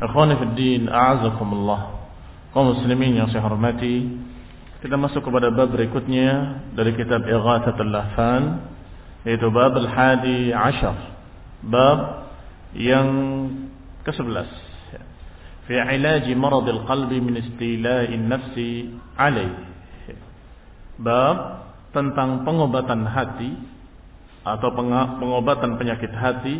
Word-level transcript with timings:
Ikhwani 0.00 0.32
fi 0.40 0.44
din, 0.56 0.82
a'azakumullah. 0.88 2.00
Kaum 2.56 2.72
muslimin 2.72 3.20
yang 3.20 3.28
saya 3.28 3.44
hormati, 3.44 4.08
kita 4.80 4.96
masuk 4.96 5.28
kepada 5.28 5.52
bab 5.52 5.68
berikutnya 5.76 6.64
dari 6.72 6.96
kitab 6.96 7.20
Ighathatul 7.28 7.92
Lahfan, 7.92 8.64
yaitu 9.28 9.52
bab 9.52 9.76
al-hadi 9.76 10.56
ashar. 10.56 10.96
Bab 11.60 12.32
yang 12.72 13.08
ke-11. 14.08 14.48
Fi 15.68 15.76
ilaji 15.76 16.32
marad 16.32 16.64
al-qalbi 16.64 17.20
min 17.20 17.36
istila'i 17.36 18.16
nafsi 18.16 18.88
alaih. 19.20 19.52
Bab 20.96 21.36
tentang 21.92 22.48
pengobatan 22.48 23.04
hati 23.04 23.52
atau 24.48 24.72
pengobatan 24.72 25.76
penyakit 25.76 26.12
hati 26.16 26.56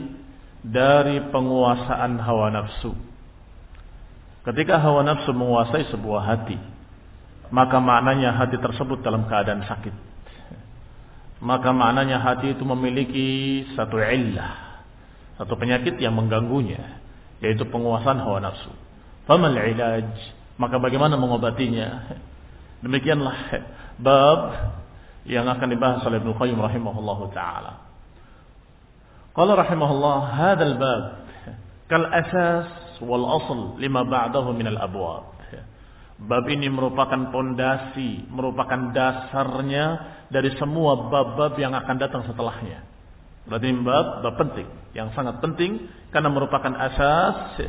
dari 0.60 1.24
penguasaan 1.32 2.20
hawa 2.20 2.52
nafsu 2.52 3.09
Ketika 4.40 4.80
hawa 4.80 5.04
nafsu 5.04 5.36
menguasai 5.36 5.92
sebuah 5.92 6.22
hati, 6.24 6.56
maka 7.52 7.76
maknanya 7.76 8.32
hati 8.32 8.56
tersebut 8.56 9.04
dalam 9.04 9.28
keadaan 9.28 9.68
sakit. 9.68 9.92
Maka 11.44 11.72
maknanya 11.72 12.20
hati 12.20 12.56
itu 12.56 12.64
memiliki 12.64 13.28
satu 13.76 14.00
illah, 14.00 14.84
satu 15.36 15.56
penyakit 15.60 16.00
yang 16.00 16.16
mengganggunya, 16.16 17.00
yaitu 17.44 17.68
penguasaan 17.68 18.20
hawa 18.20 18.40
nafsu. 18.40 18.72
Famal 19.28 19.52
ilaj, 19.52 20.08
maka 20.56 20.76
bagaimana 20.80 21.20
mengobatinya? 21.20 22.16
Demikianlah 22.80 23.36
bab 24.00 24.40
yang 25.28 25.44
akan 25.44 25.68
dibahas 25.68 26.00
oleh 26.08 26.16
Ibnu 26.16 26.32
Qayyim 26.32 26.56
rahimahullahu 26.56 27.28
taala. 27.36 27.84
Qala 29.36 29.52
rahimahullah 29.52 30.18
hadzal 30.32 30.76
bab 30.80 31.04
kal 31.92 32.08
asas 32.08 32.79
wal 33.02 33.26
asl 33.40 33.80
lima 33.80 34.04
ba'dahu 34.06 34.52
minal 34.54 34.78
abwab. 34.80 35.40
Bab 36.20 36.44
ini 36.52 36.68
merupakan 36.68 37.32
pondasi, 37.32 38.28
merupakan 38.28 38.92
dasarnya 38.92 39.84
dari 40.28 40.52
semua 40.60 41.08
bab-bab 41.08 41.56
yang 41.56 41.72
akan 41.72 41.96
datang 41.96 42.28
setelahnya. 42.28 42.84
Berarti 43.48 43.72
bab 43.80 44.20
bab 44.20 44.34
penting, 44.36 44.68
yang 44.92 45.08
sangat 45.16 45.40
penting 45.40 45.88
karena 46.12 46.28
merupakan 46.28 46.76
asas 46.76 47.64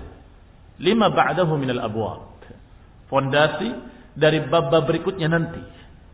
lima 0.84 1.08
ba'dahu 1.08 1.56
minal 1.56 1.80
abwab. 1.80 2.28
Pondasi 3.08 3.72
dari 4.20 4.44
bab-bab 4.52 4.84
berikutnya 4.84 5.32
nanti. 5.32 5.64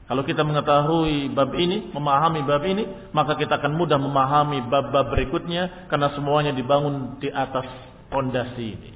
Kalau 0.08 0.23
kita 0.23 0.45
mengetahui 0.45 1.33
bab 1.36 1.52
ini, 1.58 1.92
memahami 1.92 2.45
bab 2.47 2.64
ini, 2.64 3.11
maka 3.11 3.36
kita 3.36 3.59
akan 3.59 3.75
mudah 3.75 3.99
memahami 3.99 4.64
bab-bab 4.70 5.09
berikutnya 5.11 5.89
karena 5.92 6.14
semuanya 6.16 6.55
dibangun 6.55 7.20
di 7.20 7.27
atas 7.27 7.66
pondasi 8.09 8.66
ini. 8.75 8.91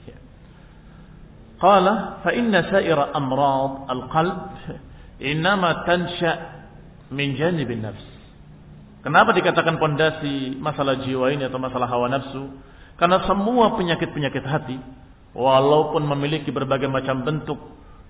Qala 1.61 2.25
fa 2.25 2.33
inna 2.33 2.65
sa'ira 2.65 3.13
amrad 3.13 3.85
al-qalb 3.85 4.37
innama 5.21 5.85
tansha 5.85 6.65
min 7.13 7.37
janibin 7.37 7.85
nafs. 7.85 8.01
Kenapa 9.05 9.33
dikatakan 9.33 9.77
pondasi 9.77 10.57
masalah 10.57 11.01
jiwa 11.01 11.29
ini 11.33 11.45
atau 11.45 11.57
masalah 11.57 11.89
hawa 11.89 12.09
nafsu? 12.09 12.53
Karena 12.97 13.21
semua 13.25 13.73
penyakit-penyakit 13.77 14.45
hati 14.45 14.77
walaupun 15.33 16.05
memiliki 16.05 16.53
berbagai 16.53 16.85
macam 16.85 17.25
bentuk, 17.25 17.57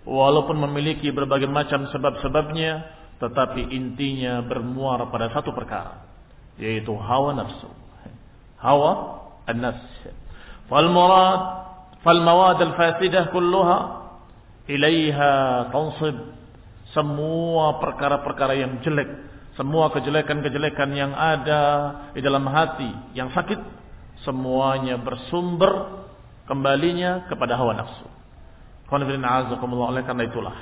walaupun 0.04 0.60
memiliki 0.68 1.12
berbagai 1.16 1.48
macam 1.48 1.88
sebab-sebabnya, 1.92 2.84
tetapi 3.24 3.72
intinya 3.72 4.44
bermuara 4.44 5.08
pada 5.08 5.32
satu 5.32 5.56
perkara, 5.56 6.08
yaitu 6.60 6.92
hawa 6.92 7.40
nafsu. 7.40 7.72
Hawa 8.60 8.92
an-nafs. 9.48 10.12
Mawad 10.72 12.60
al 12.64 12.74
fasidah 12.80 13.28
kulluha 13.36 13.78
ilaiha 14.72 15.68
tansib 15.68 16.16
semua 16.96 17.80
perkara-perkara 17.84 18.56
yang 18.56 18.80
jelek, 18.84 19.08
semua 19.60 19.92
kejelekan-kejelekan 19.92 20.92
yang 20.96 21.12
ada 21.12 21.62
di 22.16 22.24
dalam 22.24 22.48
hati 22.48 22.88
yang 23.16 23.32
sakit 23.36 23.60
semuanya 24.24 24.96
bersumber 25.00 26.04
kembalinya 26.48 27.28
kepada 27.28 27.60
hawa 27.60 27.76
nafsu. 27.76 28.08
Oleh 28.92 30.04
karena 30.04 30.24
itulah 30.28 30.56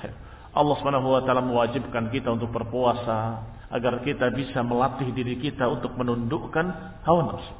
Allah 0.53 0.76
Subhanahu 0.81 1.18
wa 1.18 1.22
taala 1.26 1.41
mewajibkan 1.41 2.14
kita 2.14 2.34
untuk 2.34 2.50
berpuasa 2.50 3.46
agar 3.70 4.02
kita 4.02 4.34
bisa 4.34 4.66
melatih 4.66 5.14
diri 5.14 5.38
kita 5.38 5.70
untuk 5.70 5.94
menundukkan 5.97 6.66
hawa 7.06 7.22
nafsu 7.30 7.59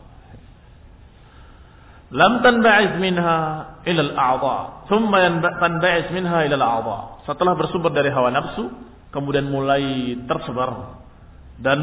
lam 2.10 2.42
tanba'iz 2.42 2.98
minha 2.98 3.38
ila 3.86 4.02
al-a'dha 4.02 4.58
thumma 4.90 5.18
tanba'iz 5.62 6.10
minha 6.10 6.46
ila 6.50 6.56
al-a'dha 6.58 6.98
setelah 7.30 7.54
bersumber 7.54 7.94
dari 7.94 8.10
hawa 8.10 8.34
nafsu 8.34 8.66
kemudian 9.14 9.50
mulai 9.50 10.18
tersebar 10.26 11.02
dan 11.62 11.80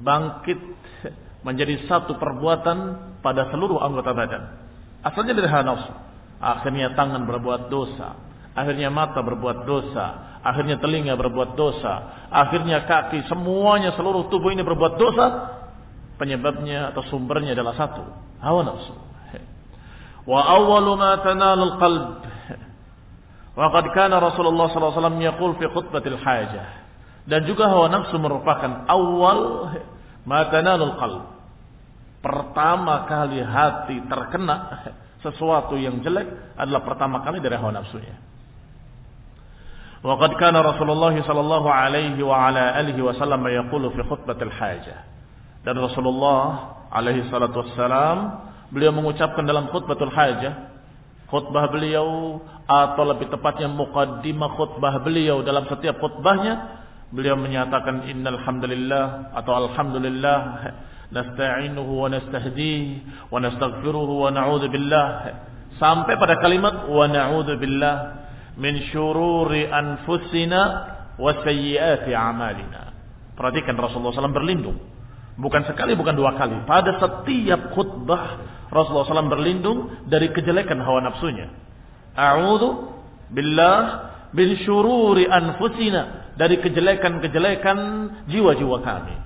bangkit 0.00 0.60
menjadi 1.46 1.88
satu 1.88 2.20
perbuatan 2.20 2.78
pada 3.24 3.48
seluruh 3.48 3.80
anggota 3.80 4.12
badan. 4.12 4.42
Asalnya 5.00 5.32
dari 5.32 5.48
hawa 5.48 5.64
nafsu. 5.64 5.92
Akhirnya 6.40 6.92
tangan 6.92 7.24
berbuat 7.24 7.72
dosa. 7.72 8.16
Akhirnya 8.52 8.92
mata 8.92 9.24
berbuat 9.24 9.64
dosa. 9.64 10.36
Akhirnya 10.44 10.80
telinga 10.80 11.16
berbuat 11.16 11.56
dosa. 11.56 12.28
Akhirnya 12.28 12.84
kaki 12.84 13.28
semuanya 13.28 13.96
seluruh 13.96 14.28
tubuh 14.28 14.52
ini 14.52 14.60
berbuat 14.60 15.00
dosa. 15.00 15.26
Penyebabnya 16.20 16.92
atau 16.92 17.00
sumbernya 17.08 17.56
adalah 17.56 17.72
satu 17.80 18.04
hawa 18.44 18.60
nafsu 18.60 19.09
وأول 20.27 20.97
ما 20.97 21.15
تنال 21.15 21.59
القلب 21.63 22.15
وقد 23.55 23.85
كان 23.87 24.13
رسول 24.13 24.45
الله 24.47 24.67
صلى 24.67 24.77
الله 24.77 24.93
عليه 24.93 25.01
وسلم 25.01 25.17
يقول 25.21 25.51
في 25.55 25.65
خطبة 25.67 26.05
الحاجة 26.05 26.63
dan 27.25 27.41
juga 27.49 27.65
hawa 27.65 27.89
nafsu 27.89 28.21
merupakan 28.21 28.85
awal 28.85 29.73
ma 30.29 30.45
tanalul 30.53 30.93
qalb 31.01 31.25
pertama 32.21 33.09
kali 33.09 33.41
hati 33.41 33.97
terkena 34.05 34.85
sesuatu 35.25 35.73
yang 35.73 36.05
jelek 36.05 36.53
adalah 36.53 36.85
pertama 36.85 37.25
kali 37.25 37.41
dari 37.41 37.57
hawa 37.57 37.73
nafsunya 37.81 38.17
وقد 40.05 40.37
كان 40.37 40.53
رسول 40.53 40.85
الله 40.93 41.25
صلى 41.25 41.41
الله 41.41 41.65
عليه 41.65 42.17
وعلى 42.21 42.63
آله 42.77 42.97
وسلم 43.01 43.41
يقول 43.41 43.83
في 43.89 44.01
خطبة 44.05 44.37
الحاجة 44.37 44.95
dan 45.65 45.81
Rasulullah 45.81 46.77
alaihi 46.93 47.25
salatu 47.33 47.65
wassalam 47.65 48.37
beliau 48.70 48.94
mengucapkan 48.94 49.42
dalam 49.46 49.68
khutbatul 49.70 50.10
hajah 50.10 50.70
khutbah 51.30 51.70
beliau 51.70 52.38
atau 52.66 53.02
lebih 53.06 53.30
tepatnya 53.30 53.70
muqaddimah 53.70 54.50
khutbah 54.58 54.98
beliau 55.02 55.46
dalam 55.46 55.66
setiap 55.70 56.02
khutbahnya 56.02 56.82
beliau 57.14 57.38
menyatakan 57.38 58.06
innal 58.10 58.38
hamdalillah 58.42 59.34
atau 59.34 59.52
alhamdulillah 59.66 60.38
nasta'inuhu 61.10 62.06
wa 62.06 62.06
nastahdihi 62.10 63.28
wa 63.30 63.38
nastaghfiruhu 63.42 64.26
wa 64.26 64.30
na'udzu 64.30 64.70
billah. 64.70 65.06
Sampai 65.78 66.14
pada 66.18 66.38
kalimat 66.38 66.86
wa 66.86 67.06
na'udzu 67.10 67.58
billah 67.58 67.96
min 68.58 68.78
syururi 68.94 69.66
anfusina 69.66 70.60
wa 71.18 71.30
sayyiati 71.42 72.14
a'malina. 72.14 72.94
Perhatikan 73.34 73.74
Rasulullah 73.74 74.14
SAW 74.14 74.34
berlindung 74.34 74.78
bukan 75.40 75.64
sekali 75.64 75.96
bukan 75.96 76.14
dua 76.14 76.36
kali 76.36 76.62
pada 76.68 77.00
setiap 77.00 77.72
khutbah 77.72 78.44
Rasulullah 78.70 79.26
SAW 79.26 79.32
berlindung 79.32 80.06
dari 80.06 80.30
kejelekan 80.30 80.78
hawa 80.78 81.02
nafsunya. 81.02 81.50
A'udhu 82.14 82.86
billah 83.34 83.82
bin 84.30 84.54
syururi 84.62 85.26
anfusina 85.26 86.32
dari 86.38 86.62
kejelekan-kejelekan 86.62 87.78
jiwa-jiwa 88.30 88.78
kami. 88.86 89.16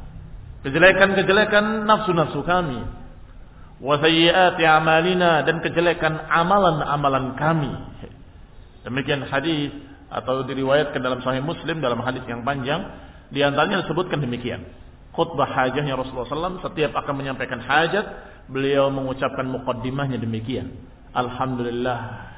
Kejelekan-kejelekan 0.64 1.84
nafsu-nafsu 1.84 2.40
kami. 2.40 2.80
Wa 3.84 4.00
sayyiati 4.00 4.64
amalina 4.64 5.44
dan 5.44 5.60
kejelekan 5.60 6.24
amalan-amalan 6.32 7.36
kami. 7.36 7.72
Demikian 8.88 9.28
hadis 9.28 9.76
atau 10.08 10.40
diriwayatkan 10.48 11.04
dalam 11.04 11.20
sahih 11.20 11.44
Muslim 11.44 11.84
dalam 11.84 12.00
hadis 12.00 12.24
yang 12.24 12.46
panjang 12.48 12.80
di 13.28 13.44
antaranya 13.44 13.84
disebutkan 13.84 14.24
demikian. 14.24 14.64
Khutbah 15.14 15.46
hajahnya 15.46 15.94
Rasulullah 15.94 16.26
SAW 16.26 16.66
setiap 16.66 16.90
akan 16.98 17.14
menyampaikan 17.14 17.62
hajat 17.62 18.06
beliau 18.50 18.90
mengucapkan 18.90 19.46
mukaddimahnya 19.46 20.18
demikian. 20.18 20.74
Alhamdulillah 21.14 22.34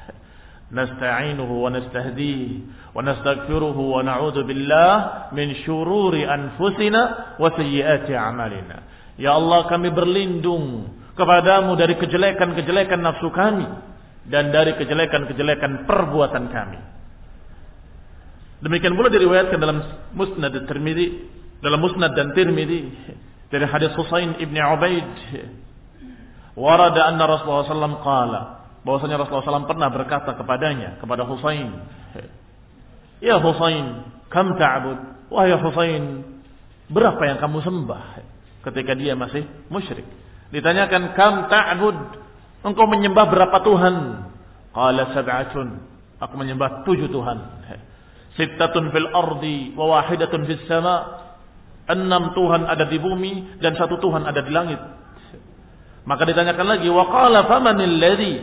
nastaghfiruhu 3.01 3.81
wa 3.97 4.01
na'udzu 4.05 4.45
billah 4.45 5.29
min 5.33 5.57
syururi 5.65 6.21
anfusina 6.27 7.35
wa 7.41 7.49
sayyiati 7.49 8.13
a'malina. 8.13 8.77
Ya 9.17 9.33
Allah 9.33 9.65
kami 9.65 9.89
berlindung 9.89 10.93
kepadamu 11.17 11.73
dari 11.73 11.97
kejelekan-kejelekan 11.97 13.01
nafsu 13.01 13.33
kami 13.33 13.65
dan 14.29 14.53
dari 14.53 14.77
kejelekan-kejelekan 14.77 15.89
perbuatan 15.89 16.45
kami. 16.53 16.79
Demikian 18.57 18.97
pula 18.97 19.09
diriwayatkan 19.09 19.57
dalam 19.61 19.81
Musnad 20.17 20.53
Tirmizi, 20.65 21.36
dalam 21.63 21.79
Musnad 21.81 22.13
dan 22.13 22.33
Tirmizi 22.37 22.91
dari 23.47 23.65
hadis 23.65 23.95
Husain 23.95 24.37
ibn 24.37 24.55
Ubaid 24.57 25.09
Warada 26.57 27.05
anna 27.05 27.29
Rasulullah 27.29 27.69
SAW 27.69 28.01
qala 28.01 28.41
bahwasanya 28.81 29.21
Rasulullah 29.21 29.61
SAW 29.61 29.69
pernah 29.69 29.89
berkata 29.93 30.33
kepadanya 30.33 30.97
kepada 30.97 31.21
Husain 31.25 31.69
Ya 33.21 33.41
Husain 33.41 34.05
kam 34.29 34.57
ta'bud? 34.57 35.29
Wahai 35.33 35.57
Husain 35.57 36.03
berapa 36.87 37.19
yang 37.25 37.37
kamu 37.41 37.57
sembah 37.65 38.03
ketika 38.69 38.93
dia 38.93 39.17
masih 39.17 39.45
musyrik? 39.73 40.05
Ditanyakan 40.53 41.17
kam 41.17 41.49
ta'bud? 41.49 41.97
Engkau 42.61 42.85
menyembah 42.89 43.25
berapa 43.29 43.57
Tuhan? 43.65 43.95
Qala 44.73 45.13
sab'atun. 45.13 45.67
Aku 46.17 46.33
menyembah 46.37 46.85
tujuh 46.85 47.09
Tuhan. 47.09 47.37
Sittatun 48.37 48.93
fil 48.93 49.09
ardi 49.09 49.73
wa 49.73 49.97
wahidatun 49.97 50.45
fis 50.45 50.61
sama 50.69 51.25
enam 51.87 52.35
Tuhan 52.35 52.67
ada 52.67 52.85
di 52.87 52.99
bumi 52.99 53.59
dan 53.63 53.75
satu 53.79 53.99
Tuhan 53.99 54.27
ada 54.27 54.43
di 54.43 54.51
langit 54.51 54.79
maka 56.07 56.23
ditanyakan 56.23 56.67
lagi, 56.79 56.87
wa 56.87 57.03
qala 57.11 57.43
famanil 57.51 57.99
ladzi 57.99 58.33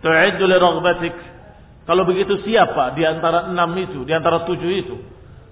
tu'iddu? 0.00 0.44
Kalau 1.84 2.02
begitu 2.08 2.40
siapa 2.40 2.96
di 2.96 3.04
antara 3.04 3.52
enam 3.52 3.68
itu, 3.76 4.08
di 4.08 4.12
antara 4.16 4.48
tujuh 4.48 4.70
itu 4.72 4.96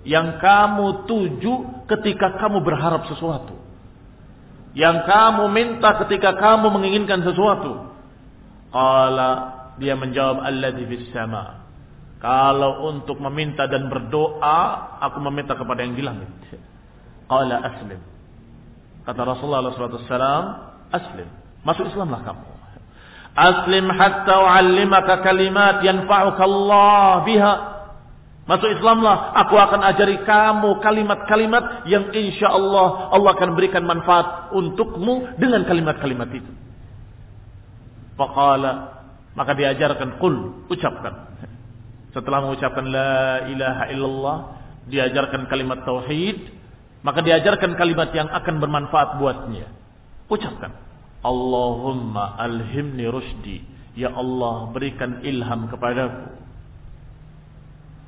yang 0.09 0.41
kamu 0.41 1.05
tuju 1.05 1.85
ketika 1.93 2.41
kamu 2.41 2.65
berharap 2.65 3.05
sesuatu? 3.13 3.61
Yang 4.73 5.05
kamu 5.05 5.53
minta 5.53 6.01
ketika 6.01 6.33
kamu 6.33 6.73
menginginkan 6.73 7.21
sesuatu? 7.21 7.93
Qala 8.73 9.31
dia 9.77 9.93
menjawab 9.93 10.49
alladzi 10.49 10.89
fis 10.89 11.13
sama. 11.13 11.61
Kalau 12.25 12.89
untuk 12.89 13.21
meminta 13.21 13.69
dan 13.69 13.93
berdoa, 13.93 14.97
aku 15.05 15.21
meminta 15.29 15.53
kepada 15.53 15.85
yang 15.85 15.93
di 15.93 16.01
langit. 16.01 16.33
Qala 17.29 17.57
aslim. 17.63 18.01
Kata 19.03 19.21
Rasulullah 19.27 19.75
SAW, 19.75 20.47
Aslim. 20.93 21.29
Masuk 21.67 21.89
Islamlah 21.91 22.21
kamu. 22.23 22.45
Aslim 23.33 23.89
hatta 23.89 24.35
u'allimaka 24.45 25.25
kalimat 25.25 25.81
yanfa'uka 25.81 26.43
Allah 26.45 27.25
biha. 27.25 27.55
Masuk 28.45 28.69
Islamlah, 28.77 29.33
aku 29.39 29.55
akan 29.57 29.81
ajari 29.87 30.21
kamu 30.27 30.83
kalimat-kalimat 30.83 31.87
yang 31.87 32.11
insya 32.11 32.51
Allah 32.51 33.15
Allah 33.15 33.31
akan 33.39 33.55
berikan 33.55 33.87
manfaat 33.87 34.53
untukmu 34.53 35.39
dengan 35.39 35.65
kalimat-kalimat 35.65 36.29
itu. 36.35 36.53
Faqala, 38.19 39.01
maka 39.33 39.57
diajarkan 39.57 40.21
kul, 40.21 40.69
ucapkan. 40.69 41.33
Setelah 42.13 42.45
mengucapkan 42.45 42.85
la 42.85 43.49
ilaha 43.49 43.85
illallah, 43.89 44.37
diajarkan 44.91 45.49
kalimat 45.49 45.81
tauhid, 45.89 46.62
maka 47.03 47.21
diajarkan 47.21 47.75
kalimat 47.75 48.15
yang 48.15 48.31
akan 48.31 48.63
bermanfaat 48.63 49.19
buatnya. 49.19 49.67
Ucapkan. 50.31 50.71
Allahumma 51.23 52.39
alhimni 52.39 53.11
rusdi. 53.11 53.67
Ya 53.99 54.15
Allah 54.15 54.71
berikan 54.71 55.21
ilham 55.27 55.69
kepadaku. 55.69 56.31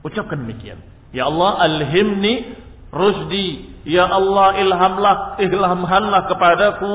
Ucapkan 0.06 0.46
demikian. 0.46 0.79
Ya 1.11 1.26
Allah 1.26 1.58
alhimni 1.67 2.55
rusdi. 2.94 3.75
Ya 3.85 4.08
Allah 4.08 4.56
ilhamlah, 4.62 5.17
ilhamkanlah 5.43 6.31
kepadaku 6.31 6.94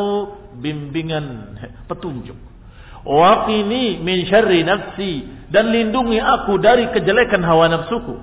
bimbingan 0.57 1.55
petunjuk. 1.85 2.39
Waqini 3.05 4.01
min 4.01 4.25
syarri 4.25 4.65
nafsi 4.65 5.27
dan 5.53 5.69
lindungi 5.69 6.17
aku 6.17 6.57
dari 6.57 6.89
kejelekan 6.95 7.43
hawa 7.45 7.69
nafsuku. 7.69 8.15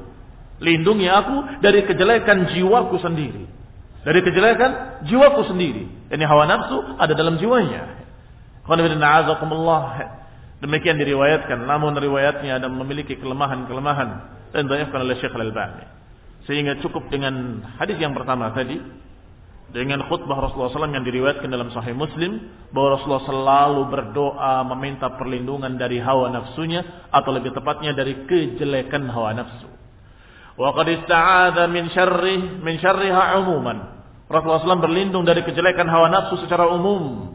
Lindungi 0.65 1.07
aku 1.07 1.61
dari 1.61 1.85
kejelekan 1.85 2.51
jiwaku 2.57 2.97
sendiri. 2.99 3.45
Dari 4.07 4.23
kejelekan 4.23 5.03
jiwaku 5.11 5.51
sendiri. 5.51 5.83
Ini 6.15 6.25
hawa 6.31 6.47
nafsu 6.47 6.79
ada 6.95 7.11
dalam 7.19 7.43
jiwanya. 7.43 8.07
Demikian 10.63 10.95
diriwayatkan. 11.03 11.67
Namun 11.67 11.99
riwayatnya 11.99 12.63
ada 12.63 12.71
memiliki 12.71 13.19
kelemahan-kelemahan. 13.19 14.39
Dan 14.55 14.71
dayafkan 14.71 15.03
oleh 15.03 15.19
Syekh 15.19 15.35
Al-Albani. 15.35 15.91
Sehingga 16.47 16.79
cukup 16.87 17.11
dengan 17.11 17.67
hadis 17.83 17.99
yang 17.99 18.15
pertama 18.15 18.55
tadi. 18.55 18.79
Dengan 19.75 20.07
khutbah 20.07 20.39
Rasulullah 20.39 20.87
SAW 20.87 20.95
yang 20.95 21.03
diriwayatkan 21.03 21.51
dalam 21.51 21.75
Sahih 21.75 21.99
Muslim. 21.99 22.47
Bahwa 22.71 23.03
Rasulullah 23.03 23.27
selalu 23.27 23.91
berdoa 23.91 24.63
meminta 24.71 25.19
perlindungan 25.19 25.75
dari 25.75 25.99
hawa 25.99 26.31
nafsunya. 26.31 27.11
Atau 27.11 27.35
lebih 27.35 27.51
tepatnya 27.59 27.91
dari 27.91 28.23
kejelekan 28.23 29.11
hawa 29.11 29.35
nafsu. 29.35 29.67
Wa 30.55 30.71
qad 30.79 30.95
min 31.75 31.91
syarrih 31.91 32.63
min 32.63 32.79
syarriha 32.79 33.43
umuman. 33.43 33.96
Rasulullah 34.27 34.63
SAW 34.63 34.83
berlindung 34.83 35.23
dari 35.23 35.47
kejelekan 35.47 35.87
hawa 35.87 36.11
nafsu 36.11 36.43
secara 36.43 36.67
umum. 36.67 37.35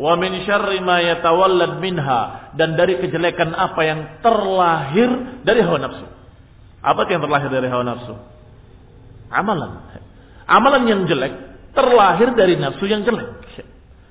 Wa 0.00 0.16
min 0.16 0.40
syarri 0.48 0.80
ma 0.80 1.04
yatawallad 1.04 1.76
minha 1.84 2.52
dan 2.56 2.72
dari 2.72 2.96
kejelekan 2.96 3.52
apa 3.52 3.80
yang 3.84 4.00
terlahir 4.24 5.10
dari 5.44 5.60
hawa 5.60 5.78
nafsu. 5.84 6.06
Apa 6.80 7.04
yang 7.12 7.20
terlahir 7.20 7.52
dari 7.52 7.68
hawa 7.68 7.84
nafsu? 7.84 8.14
Amalan. 9.28 9.84
Amalan 10.48 10.82
yang 10.88 11.04
jelek 11.04 11.50
terlahir 11.76 12.32
dari 12.34 12.56
nafsu 12.56 12.88
yang 12.88 13.04
jelek. 13.04 13.40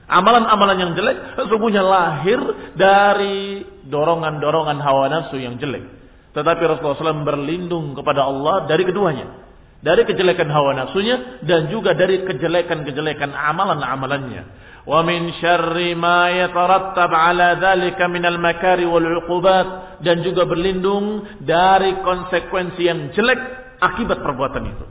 Amalan-amalan 0.10 0.78
yang 0.82 0.92
jelek 0.98 1.38
sesungguhnya 1.38 1.86
lahir 1.86 2.42
dari 2.74 3.62
dorongan-dorongan 3.86 4.78
hawa 4.82 5.06
nafsu 5.06 5.38
yang 5.38 5.62
jelek. 5.62 5.86
Tetapi 6.34 6.62
Rasulullah 6.66 7.14
SAW 7.14 7.26
berlindung 7.26 7.94
kepada 7.94 8.26
Allah 8.26 8.66
dari 8.66 8.86
keduanya. 8.90 9.49
Dari 9.80 10.04
kejelekan 10.04 10.52
hawa 10.52 10.76
nafsunya 10.76 11.40
dan 11.48 11.72
juga 11.72 11.96
dari 11.96 12.28
kejelekan-kejelekan 12.28 13.32
amalan-amalannya. 13.32 14.44
Wa 14.84 15.06
min 15.08 15.32
syarri 15.40 15.96
ma 15.96 16.28
yatarattab 16.28 17.12
ala 17.12 17.56
dhalika 17.56 18.12
minal 18.12 18.36
makari 18.44 18.84
wal 18.84 19.24
uqubat 19.24 20.00
dan 20.04 20.20
juga 20.20 20.44
berlindung 20.44 21.24
dari 21.44 21.96
konsekuensi 22.04 22.82
yang 22.84 23.16
jelek 23.16 23.40
akibat 23.80 24.20
perbuatan 24.20 24.64
itu. 24.68 24.86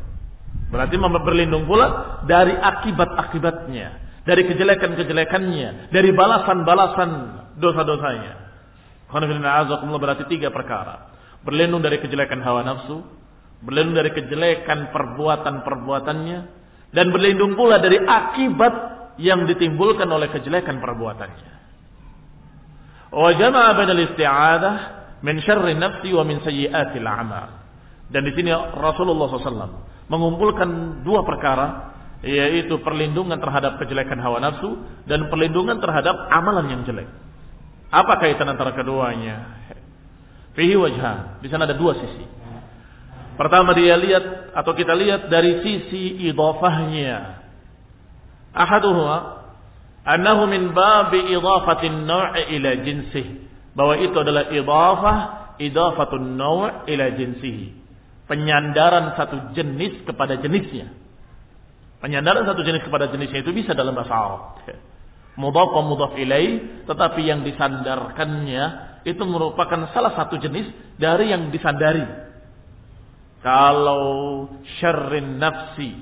Berarti 0.68 0.96
berlindung 1.00 1.64
pula 1.64 2.20
dari 2.24 2.52
akibat-akibatnya, 2.52 4.20
dari 4.24 4.44
kejelekan-kejelekannya, 4.48 5.92
dari 5.92 6.12
balasan-balasan 6.12 7.10
dosa-dosanya. 7.60 8.34
Berarti 9.08 10.24
tiga 10.28 10.48
perkara. 10.52 11.12
Berlindung 11.44 11.80
dari 11.80 11.96
kejelekan 12.00 12.44
hawa 12.44 12.60
nafsu, 12.64 13.00
Berlindung 13.64 13.96
dari 13.98 14.10
kejelekan 14.14 14.94
perbuatan-perbuatannya. 14.94 16.38
Dan 16.94 17.12
berlindung 17.12 17.58
pula 17.58 17.82
dari 17.82 18.00
akibat 18.00 18.74
yang 19.18 19.44
ditimbulkan 19.44 20.08
oleh 20.08 20.30
kejelekan 20.30 20.78
perbuatannya. 20.78 21.50
Wa 23.12 23.30
jama'a 23.34 23.70
bainal 23.74 24.02
isti'adah 24.08 24.74
min 25.24 25.42
syarri 25.42 25.74
nafsi 25.74 26.14
wa 26.14 26.24
min 26.24 26.38
sayyiatil 26.44 27.04
a'mal. 27.04 27.50
Dan 28.08 28.24
di 28.24 28.32
sini 28.32 28.48
Rasulullah 28.54 29.26
SAW 29.28 29.84
mengumpulkan 30.08 31.02
dua 31.04 31.20
perkara 31.28 31.92
yaitu 32.24 32.80
perlindungan 32.82 33.38
terhadap 33.38 33.78
kejelekan 33.78 34.18
hawa 34.18 34.42
nafsu 34.42 34.80
dan 35.06 35.30
perlindungan 35.30 35.78
terhadap 35.78 36.16
amalan 36.32 36.66
yang 36.72 36.82
jelek. 36.88 37.06
Apa 37.88 38.20
kaitan 38.20 38.48
antara 38.48 38.74
keduanya? 38.74 39.60
Fihi 40.58 40.74
wajah. 40.74 41.40
Di 41.40 41.48
sana 41.48 41.64
ada 41.68 41.76
dua 41.78 41.94
sisi. 41.96 42.24
Pertama 43.38 43.70
dia 43.70 43.94
lihat 43.94 44.50
atau 44.50 44.74
kita 44.74 44.98
lihat 44.98 45.30
dari 45.30 45.62
sisi 45.62 46.26
idhafahnya. 46.26 47.38
Ahaduhuma 48.50 49.46
annahu 50.02 50.50
min 50.50 50.74
babi 50.74 51.30
idhafatin 51.30 52.02
naw' 52.02 52.34
ila 52.34 52.70
jinsih. 52.82 53.46
Bahwa 53.78 53.94
itu 54.02 54.16
adalah 54.18 54.50
idhafah 54.50 55.18
idhafatun 55.62 56.34
naw' 56.34 56.82
ila 56.90 57.06
jinsihi. 57.14 57.78
Penyandaran 58.26 59.14
satu 59.14 59.54
jenis 59.54 60.02
kepada 60.02 60.34
jenisnya. 60.42 60.90
Penyandaran 62.02 62.42
satu 62.42 62.66
jenis 62.66 62.82
kepada 62.82 63.06
jenisnya 63.06 63.46
itu 63.46 63.54
bisa 63.54 63.70
dalam 63.70 63.94
bahasa 63.94 64.18
Arab. 64.18 64.42
Mudhaf 65.38 65.70
wa 65.70 65.82
mudhaf 65.86 66.18
ilaih, 66.18 66.82
tetapi 66.90 67.22
yang 67.22 67.46
disandarkannya 67.46 68.64
itu 69.06 69.22
merupakan 69.22 69.94
salah 69.94 70.18
satu 70.18 70.42
jenis 70.42 70.66
dari 70.98 71.30
yang 71.30 71.54
disandari 71.54 72.27
kalau 73.48 74.04
syarrin 74.76 75.40
nafsi 75.40 75.96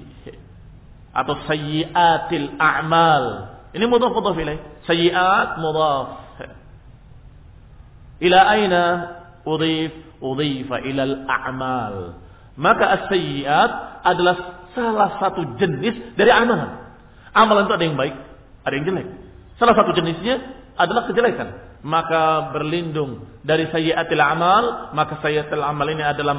atau 1.14 1.46
sayyiatil 1.46 2.58
a'mal. 2.58 3.24
Ini 3.70 3.86
mudhaf 3.86 4.10
mudhaf 4.10 4.34
ilaih. 4.34 4.58
Sayyiat 4.82 5.62
mudhaf. 5.62 6.26
Ila 8.18 8.38
aina 8.50 8.82
udhif? 9.46 9.94
Udhifa 10.16 10.80
ila 10.80 11.02
al-a'mal. 11.04 11.94
Maka 12.56 12.84
as-sayyiat 13.00 14.00
adalah 14.00 14.36
salah 14.72 15.20
satu 15.20 15.60
jenis 15.60 16.16
dari 16.16 16.32
amalan. 16.32 16.88
Amalan 17.36 17.68
itu 17.68 17.74
ada 17.76 17.84
yang 17.84 18.00
baik, 18.00 18.16
ada 18.64 18.74
yang 18.80 18.86
jelek. 18.88 19.06
Salah 19.60 19.76
satu 19.76 19.92
jenisnya 19.92 20.40
adalah 20.80 21.04
kejelekan. 21.04 21.80
Maka 21.84 22.48
berlindung 22.56 23.28
dari 23.44 23.68
sayyiatil 23.68 24.24
amal, 24.24 24.96
maka 24.96 25.20
sayyiatil 25.20 25.60
amal 25.60 25.84
ini 25.92 26.00
adalah 26.00 26.32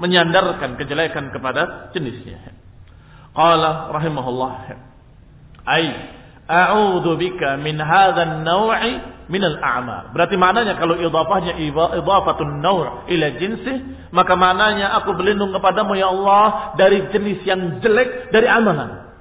menyandarkan 0.00 0.80
kejelekan 0.80 1.28
kepada 1.28 1.92
jenisnya. 1.92 2.56
Qala 3.36 3.92
rahimahullah. 3.92 4.52
Ai 5.68 5.86
a'udzu 6.48 7.14
bika 7.20 7.60
min 7.60 7.78
hadzal 7.78 8.42
naw'i 8.42 9.20
minal 9.30 9.60
a'mal. 9.62 10.10
Berarti 10.10 10.34
maknanya 10.34 10.74
kalau 10.80 10.98
idhafahnya 10.98 11.54
idhafatun 11.60 12.58
naw' 12.58 13.06
ila 13.06 13.26
jinsi, 13.38 13.72
maka 14.10 14.34
maknanya 14.34 14.98
aku 14.98 15.14
berlindung 15.14 15.54
kepadamu 15.54 15.94
ya 15.94 16.10
Allah 16.10 16.74
dari 16.74 17.06
jenis 17.14 17.46
yang 17.46 17.78
jelek 17.78 18.34
dari 18.34 18.50
amalan. 18.50 19.12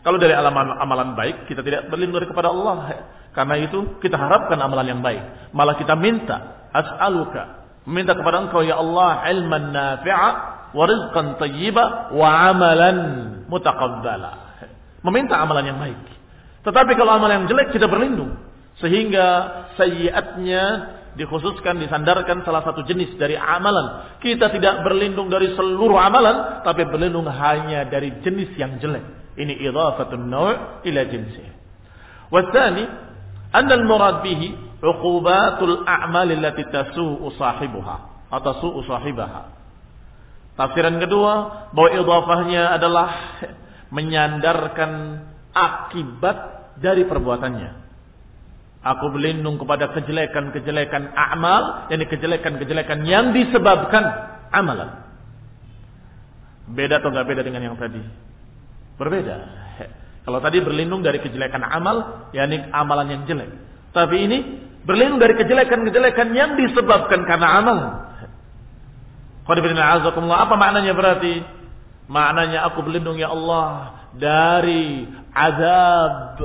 Kalau 0.00 0.16
dari 0.16 0.32
amalan, 0.32 0.80
amalan 0.80 1.12
baik, 1.12 1.44
kita 1.48 1.60
tidak 1.60 1.88
berlindung 1.92 2.24
kepada 2.24 2.52
Allah. 2.52 3.04
Karena 3.36 3.56
itu 3.60 4.00
kita 4.00 4.16
harapkan 4.16 4.56
amalan 4.60 4.96
yang 4.96 5.00
baik. 5.04 5.52
Malah 5.52 5.76
kita 5.76 5.92
minta, 5.96 6.68
as'aluka. 6.72 7.59
Minta 7.88 8.12
kepada 8.12 8.44
engkau 8.44 8.60
ya 8.60 8.76
Allah 8.76 9.24
ilman 9.32 9.72
nafi'a 9.72 10.28
wa 10.76 10.84
rizqan 10.84 11.40
tayyiba 11.40 12.12
wa 12.12 12.28
amalan 12.52 12.98
mutaqabbala. 13.48 14.32
Meminta 15.00 15.40
amalan 15.40 15.64
yang 15.64 15.78
baik. 15.80 16.00
Tetapi 16.60 16.92
kalau 16.94 17.16
amalan 17.16 17.44
yang 17.44 17.48
jelek 17.48 17.72
kita 17.72 17.88
berlindung. 17.88 18.36
Sehingga 18.80 19.26
sayyiatnya 19.80 20.62
dikhususkan 21.16 21.80
disandarkan 21.82 22.46
salah 22.46 22.62
satu 22.62 22.84
jenis 22.86 23.16
dari 23.16 23.34
amalan. 23.34 24.16
Kita 24.22 24.52
tidak 24.52 24.84
berlindung 24.86 25.32
dari 25.32 25.56
seluruh 25.56 25.96
amalan, 25.98 26.62
tapi 26.62 26.86
berlindung 26.86 27.26
hanya 27.26 27.88
dari 27.88 28.20
jenis 28.20 28.54
yang 28.60 28.76
jelek. 28.78 29.34
Ini 29.40 29.56
idhafatun 29.56 30.28
naw' 30.28 30.84
ila 30.84 31.00
jinsi. 31.08 31.42
Wasani, 32.30 32.84
anna 33.50 33.74
al-murad 33.74 34.22
bihi 34.22 34.69
uqubatul 34.80 35.84
a'mal 35.84 36.28
allati 36.28 36.64
tasu'u 36.68 37.28
sahibuha 37.36 37.96
atau 38.32 38.52
su'u 38.60 38.80
sahibaha. 38.88 39.52
Tafsiran 40.56 41.00
kedua 41.00 41.32
bahwa 41.72 41.90
idhafahnya 41.94 42.62
adalah 42.76 43.08
menyandarkan 43.94 45.24
akibat 45.52 46.36
dari 46.80 47.04
perbuatannya. 47.04 47.80
Aku 48.80 49.12
berlindung 49.12 49.60
kepada 49.60 49.92
kejelekan-kejelekan 49.92 51.12
amal, 51.12 51.92
yakni 51.92 52.08
kejelekan-kejelekan 52.08 53.04
yang 53.04 53.36
disebabkan 53.36 54.04
amalan. 54.48 55.04
Beda 56.72 57.04
atau 57.04 57.12
enggak 57.12 57.28
beda 57.28 57.42
dengan 57.44 57.60
yang 57.60 57.76
tadi? 57.76 58.00
Berbeda. 58.96 59.36
Kalau 60.24 60.38
tadi 60.40 60.64
berlindung 60.64 61.04
dari 61.04 61.20
kejelekan 61.20 61.60
amal, 61.60 62.28
yakni 62.32 62.60
amalan 62.72 63.08
yang 63.12 63.22
jelek. 63.28 63.50
Tapi 63.90 64.16
ini 64.16 64.38
berlindung 64.84 65.20
dari 65.20 65.34
kejelekan-kejelekan 65.38 66.28
yang 66.32 66.56
disebabkan 66.56 67.24
karena 67.24 67.48
amal. 67.60 67.78
Apa 69.46 70.54
maknanya 70.54 70.94
berarti? 70.94 71.42
Maknanya 72.06 72.70
aku 72.70 72.86
berlindung 72.86 73.18
ya 73.18 73.30
Allah 73.30 73.98
dari 74.14 75.06
azab. 75.34 76.42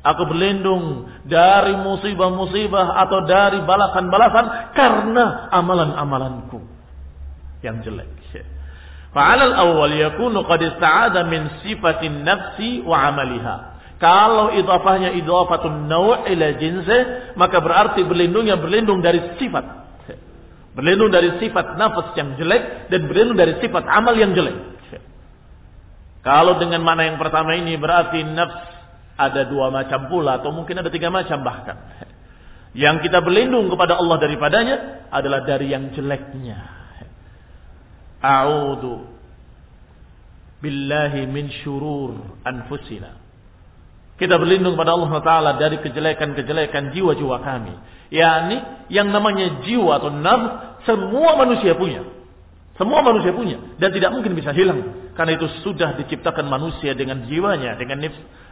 Aku 0.00 0.22
berlindung 0.24 1.12
dari 1.28 1.76
musibah-musibah 1.76 2.96
atau 3.04 3.28
dari 3.28 3.60
balasan-balasan 3.68 4.72
karena 4.72 5.52
amalan-amalanku 5.52 6.64
yang 7.60 7.84
jelek. 7.84 8.20
Fa'alal 9.10 9.54
awal 9.58 9.90
yakunu 9.90 10.46
qad 10.46 10.62
ista'ada 10.62 11.26
min 11.26 11.50
sifatin 11.66 12.22
nafsi 12.22 12.78
wa 12.86 13.10
amaliha. 13.10 13.56
Kalau 14.00 14.56
idhafahnya 14.56 15.12
idhafatun 15.12 15.84
naw' 15.84 16.24
ila 16.24 16.46
jinsi, 16.56 16.98
maka 17.36 17.60
berarti 17.60 18.00
berlindungnya 18.00 18.56
berlindung 18.56 19.04
dari 19.04 19.36
sifat. 19.36 19.64
Berlindung 20.72 21.12
dari 21.12 21.36
sifat 21.36 21.76
nafas 21.76 22.16
yang 22.16 22.40
jelek 22.40 22.88
dan 22.88 23.04
berlindung 23.04 23.36
dari 23.36 23.60
sifat 23.60 23.84
amal 23.84 24.16
yang 24.16 24.32
jelek. 24.32 24.56
Kalau 26.24 26.56
dengan 26.56 26.80
mana 26.80 27.12
yang 27.12 27.20
pertama 27.20 27.52
ini 27.56 27.76
berarti 27.76 28.24
nafs 28.24 28.56
ada 29.20 29.44
dua 29.44 29.68
macam 29.68 30.08
pula 30.08 30.40
atau 30.40 30.48
mungkin 30.48 30.80
ada 30.80 30.88
tiga 30.88 31.12
macam 31.12 31.44
bahkan. 31.44 31.76
Yang 32.72 33.10
kita 33.10 33.20
berlindung 33.20 33.68
kepada 33.68 34.00
Allah 34.00 34.16
daripadanya 34.16 34.76
adalah 35.12 35.44
dari 35.44 35.76
yang 35.76 35.92
jeleknya. 35.92 36.56
A'udhu 38.24 39.04
billahi 40.64 41.28
min 41.28 41.52
syurur 41.60 42.40
anfusina. 42.48 43.29
Kita 44.20 44.36
berlindung 44.36 44.76
pada 44.76 44.92
Allah 44.92 45.08
Taala 45.24 45.50
dari 45.56 45.80
kejelekan-kejelekan 45.80 46.92
jiwa-jiwa 46.92 47.40
kami. 47.40 47.72
yakni 48.12 48.58
yang 48.92 49.08
namanya 49.08 49.64
jiwa 49.64 49.96
atau 49.96 50.12
nafs 50.12 50.84
semua 50.84 51.40
manusia 51.40 51.72
punya. 51.72 52.04
Semua 52.76 53.00
manusia 53.00 53.32
punya 53.32 53.60
dan 53.80 53.92
tidak 53.92 54.12
mungkin 54.12 54.36
bisa 54.36 54.52
hilang 54.52 55.12
karena 55.16 55.36
itu 55.36 55.48
sudah 55.64 55.96
diciptakan 56.00 56.48
manusia 56.48 56.92
dengan 56.92 57.24
jiwanya, 57.24 57.76
dengan 57.80 58.08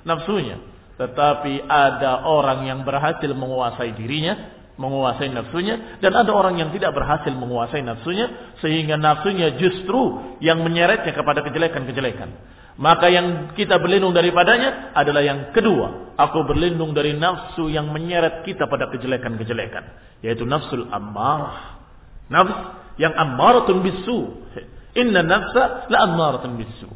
nafsunya. 0.08 0.56
Tetapi 0.96 1.68
ada 1.68 2.24
orang 2.24 2.64
yang 2.64 2.80
berhasil 2.84 3.28
menguasai 3.28 3.92
dirinya 3.92 4.34
menguasai 4.78 5.34
nafsunya 5.34 5.98
dan 5.98 6.14
ada 6.14 6.30
orang 6.30 6.56
yang 6.56 6.70
tidak 6.70 6.94
berhasil 6.94 7.34
menguasai 7.34 7.82
nafsunya 7.82 8.54
sehingga 8.62 8.94
nafsunya 8.94 9.58
justru 9.58 10.38
yang 10.38 10.62
menyeretnya 10.62 11.12
kepada 11.12 11.42
kejelekan-kejelekan. 11.42 12.30
Maka 12.78 13.10
yang 13.10 13.58
kita 13.58 13.82
berlindung 13.82 14.14
daripadanya 14.14 14.94
adalah 14.94 15.18
yang 15.18 15.50
kedua. 15.50 16.14
Aku 16.14 16.46
berlindung 16.46 16.94
dari 16.94 17.18
nafsu 17.18 17.66
yang 17.66 17.90
menyeret 17.90 18.46
kita 18.46 18.70
pada 18.70 18.86
kejelekan-kejelekan. 18.94 19.82
Yaitu 20.22 20.46
nafsul 20.46 20.86
ammarah. 20.86 21.82
Nafs 22.30 22.54
yang 23.02 23.18
ammaratun 23.18 23.82
bisu. 23.82 24.46
Inna 24.94 25.26
nafsa 25.26 25.90
la 25.90 26.06
ammaratun 26.06 26.54
bisu. 26.54 26.86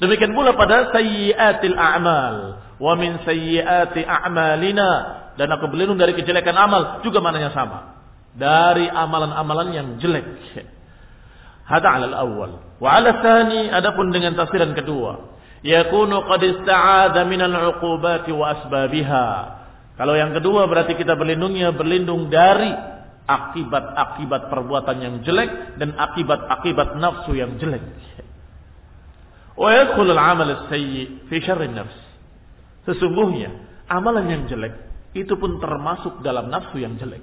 Demikian 0.00 0.32
pula 0.32 0.56
pada 0.56 0.94
sayyiatil 0.94 1.76
a'mal. 1.76 2.36
Wa 2.78 2.94
min 2.94 3.22
sayyiati 3.26 4.06
a'malina. 4.06 4.90
Dan 5.38 5.50
aku 5.54 5.70
berlindung 5.70 5.98
dari 5.98 6.14
kejelekan 6.18 6.54
amal 6.54 7.02
juga 7.02 7.22
mananya 7.22 7.54
sama. 7.54 7.98
Dari 8.34 8.86
amalan-amalan 8.90 9.68
yang 9.74 9.88
jelek. 9.98 10.26
Hada 11.68 12.00
alal 12.00 12.16
awal 12.16 12.50
wa 12.80 12.88
ala 12.96 13.20
thani 13.20 13.68
adapun 13.68 14.08
dengan 14.08 14.32
tafsiran 14.32 14.72
kedua. 14.72 15.36
Yakunu 15.60 16.24
qad 16.24 16.40
ista'adha 16.40 17.28
minal 17.28 17.76
uqubati 17.76 18.32
wa 18.32 18.56
asbabiha. 18.56 19.26
Kalau 20.00 20.14
yang 20.16 20.32
kedua 20.32 20.64
berarti 20.64 20.96
kita 20.96 21.12
berlindungnya 21.18 21.74
berlindung 21.76 22.32
dari 22.32 22.72
akibat-akibat 23.28 24.48
perbuatan 24.48 24.96
yang 24.96 25.14
jelek 25.20 25.76
dan 25.76 25.92
akibat-akibat 25.92 26.96
nafsu 26.96 27.36
yang 27.36 27.60
jelek. 27.60 27.84
Wa 29.58 29.68
yadkhulu 29.74 30.14
al-amal 30.16 30.48
as-sayyi 30.56 31.28
fi 31.28 31.36
syarri 31.44 31.68
nafs 31.68 32.07
sesungguhnya 32.88 33.52
amalan 33.92 34.24
yang 34.32 34.42
jelek 34.48 34.72
itu 35.12 35.36
pun 35.36 35.60
termasuk 35.60 36.24
dalam 36.24 36.48
nafsu 36.48 36.80
yang 36.80 36.96
jelek. 36.96 37.20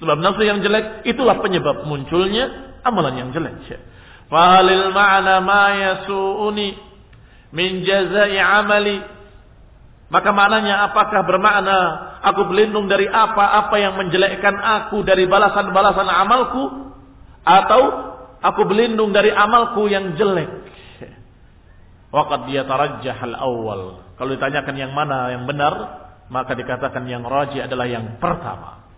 Sebab 0.00 0.20
nafsu 0.20 0.44
yang 0.44 0.60
jelek 0.64 1.04
itulah 1.08 1.40
penyebab 1.40 1.84
munculnya 1.84 2.76
amalan 2.84 3.16
yang 3.16 3.30
jelek. 3.32 3.60
Fahalil 4.32 4.92
ma'na 4.92 5.40
ma 5.44 5.64
yasu'uni 5.72 6.68
min 7.52 7.84
jazai 7.84 8.36
amali. 8.40 9.00
Maka 10.06 10.30
maknanya 10.30 10.86
apakah 10.86 11.26
bermakna 11.26 11.78
aku 12.22 12.46
berlindung 12.46 12.86
dari 12.86 13.10
apa-apa 13.10 13.74
yang 13.74 13.98
menjelekkan 13.98 14.54
aku 14.54 15.02
dari 15.02 15.26
balasan-balasan 15.26 16.06
amalku 16.06 16.64
atau 17.42 17.82
aku 18.38 18.62
berlindung 18.70 19.10
dari 19.10 19.34
amalku 19.34 19.90
yang 19.90 20.14
jelek. 20.14 20.46
Waqad 22.16 22.48
dia 22.48 22.64
tarajjah 22.64 23.20
al-awwal. 23.20 24.00
Kalau 24.16 24.30
ditanyakan 24.32 24.74
yang 24.80 24.96
mana 24.96 25.36
yang 25.36 25.44
benar, 25.44 25.74
maka 26.32 26.56
dikatakan 26.56 27.04
yang 27.04 27.28
raji 27.28 27.60
adalah 27.60 27.84
yang 27.84 28.16
pertama. 28.16 28.88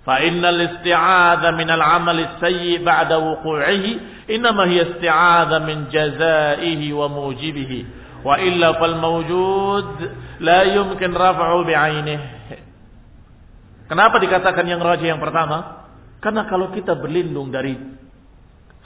Fa 0.00 0.24
innal 0.24 0.56
isti'adha 0.56 1.52
min 1.52 1.68
al-amal 1.68 2.16
as-sayyi 2.16 2.80
ba'da 2.80 3.20
wuqu'ihi 3.20 4.24
inma 4.32 4.64
hiya 4.64 4.96
isti'adha 4.96 5.60
min 5.68 5.92
jazaihi 5.92 6.88
wa 6.96 7.12
mujibihi 7.12 7.80
wa 8.24 8.40
illa 8.40 8.72
fal 8.80 8.96
mawjud 8.96 9.88
la 10.40 10.64
yumkin 10.64 11.12
raf'u 11.12 11.60
bi'ainihi. 11.68 12.56
Kenapa 13.92 14.16
dikatakan 14.16 14.64
yang 14.64 14.80
raji 14.80 15.12
yang 15.12 15.20
pertama? 15.20 15.84
Karena 16.24 16.48
kalau 16.48 16.72
kita 16.72 16.96
berlindung 16.96 17.52
dari 17.52 17.76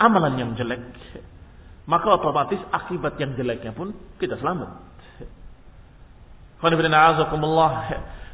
amalan 0.03 0.35
yang 0.43 0.51
jelek, 0.59 0.83
maka 1.85 2.17
otomatis 2.17 2.61
akibat 2.73 3.21
yang 3.21 3.37
jeleknya 3.37 3.77
pun 3.77 3.93
kita 4.17 4.41
selamat. 4.41 4.81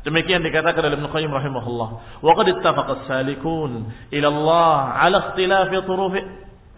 Demikian 0.01 0.41
dikatakan 0.41 0.81
oleh 0.81 0.97
Ibn 0.97 1.09
Qayyim 1.13 1.29
rahimahullah. 1.29 1.89
Wa 2.25 2.33
qad 2.39 2.47
ittafaqa 2.57 3.05
as-salikun 3.05 3.91
ila 4.15 4.29
Allah 4.33 4.77
ala 4.97 5.17
ikhtilafi 5.29 5.77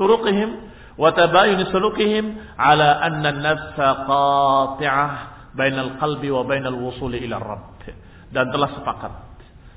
turuqihim 0.00 0.50
wa 0.98 1.08
tabayun 1.14 1.60
sulukihim 1.70 2.40
ala 2.58 2.98
anna 3.04 3.28
an-nafsa 3.30 3.88
qati'ah 4.08 5.12
bainal 5.54 6.00
qalbi 6.02 6.34
wa 6.34 6.42
bainal 6.42 6.74
wusuli 6.82 7.22
ila 7.28 7.38
Rabb. 7.38 7.84
Dan 8.32 8.48
telah 8.48 8.72
sepakat 8.80 9.12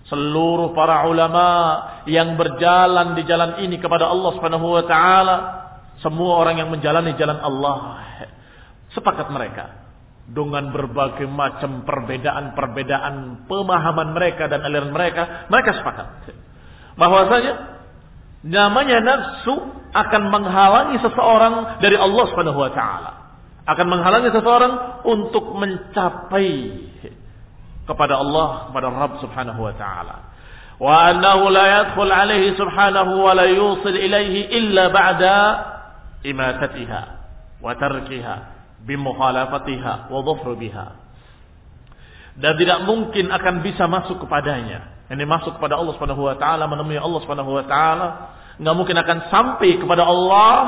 seluruh 0.06 0.78
para 0.78 1.10
ulama 1.10 1.48
yang 2.06 2.38
berjalan 2.38 3.18
di 3.18 3.26
jalan 3.26 3.58
ini 3.66 3.82
kepada 3.82 4.06
Allah 4.06 4.32
Subhanahu 4.38 4.68
wa 4.78 4.84
taala, 4.86 5.36
semua 6.04 6.40
orang 6.40 6.60
yang 6.60 6.70
menjalani 6.72 7.16
jalan 7.16 7.40
Allah 7.40 7.76
sepakat 8.96 9.32
mereka 9.32 9.86
dengan 10.26 10.74
berbagai 10.74 11.30
macam 11.30 11.86
perbedaan-perbedaan 11.86 13.46
pemahaman 13.46 14.18
mereka 14.18 14.50
dan 14.50 14.66
aliran 14.66 14.90
mereka, 14.90 15.46
mereka 15.54 15.78
sepakat 15.78 16.08
bahwasanya 16.98 17.54
namanya 18.42 18.98
nafsu 19.04 19.54
akan 19.96 20.24
menghalangi 20.34 20.98
seseorang 21.00 21.80
dari 21.80 21.96
Allah 21.96 22.24
Subhanahu 22.32 22.60
wa 22.60 22.72
taala. 22.74 23.12
Akan 23.66 23.90
menghalangi 23.90 24.30
seseorang 24.30 25.04
untuk 25.08 25.58
mencapai 25.58 26.52
kepada 27.86 28.22
Allah, 28.22 28.70
kepada 28.70 28.88
Rabb 28.94 29.14
Subhanahu 29.22 29.62
wa 29.62 29.74
taala. 29.74 30.16
Wa 30.76 31.16
annahu 31.16 31.50
la 31.50 31.66
yadkhul 31.82 32.12
alaihi 32.12 32.54
subhanahu 32.60 33.24
wa 33.24 33.32
la 33.32 33.48
yusil 33.48 33.96
ilaihi 33.96 34.52
illa 34.52 34.92
ba'da 34.92 35.40
imatatiha 36.26 37.02
wa 37.62 37.72
tarkiha 37.78 38.36
bimukhalafatiha 38.86 40.10
wa. 40.10 40.86
Dan 42.36 42.54
tidak 42.60 42.80
mungkin 42.84 43.32
akan 43.32 43.64
bisa 43.64 43.88
masuk 43.88 44.28
kepadanya. 44.28 45.08
Ini 45.08 45.24
masuk 45.24 45.56
kepada 45.62 45.80
Allah 45.80 45.94
Subhanahu 45.96 46.28
wa 46.28 46.36
taala, 46.36 46.66
menemui 46.68 47.00
Allah 47.00 47.20
Subhanahu 47.24 47.52
wa 47.56 47.66
taala, 47.70 48.08
enggak 48.58 48.76
mungkin 48.76 48.98
akan 48.98 49.18
sampai 49.32 49.78
kepada 49.80 50.04
Allah 50.04 50.62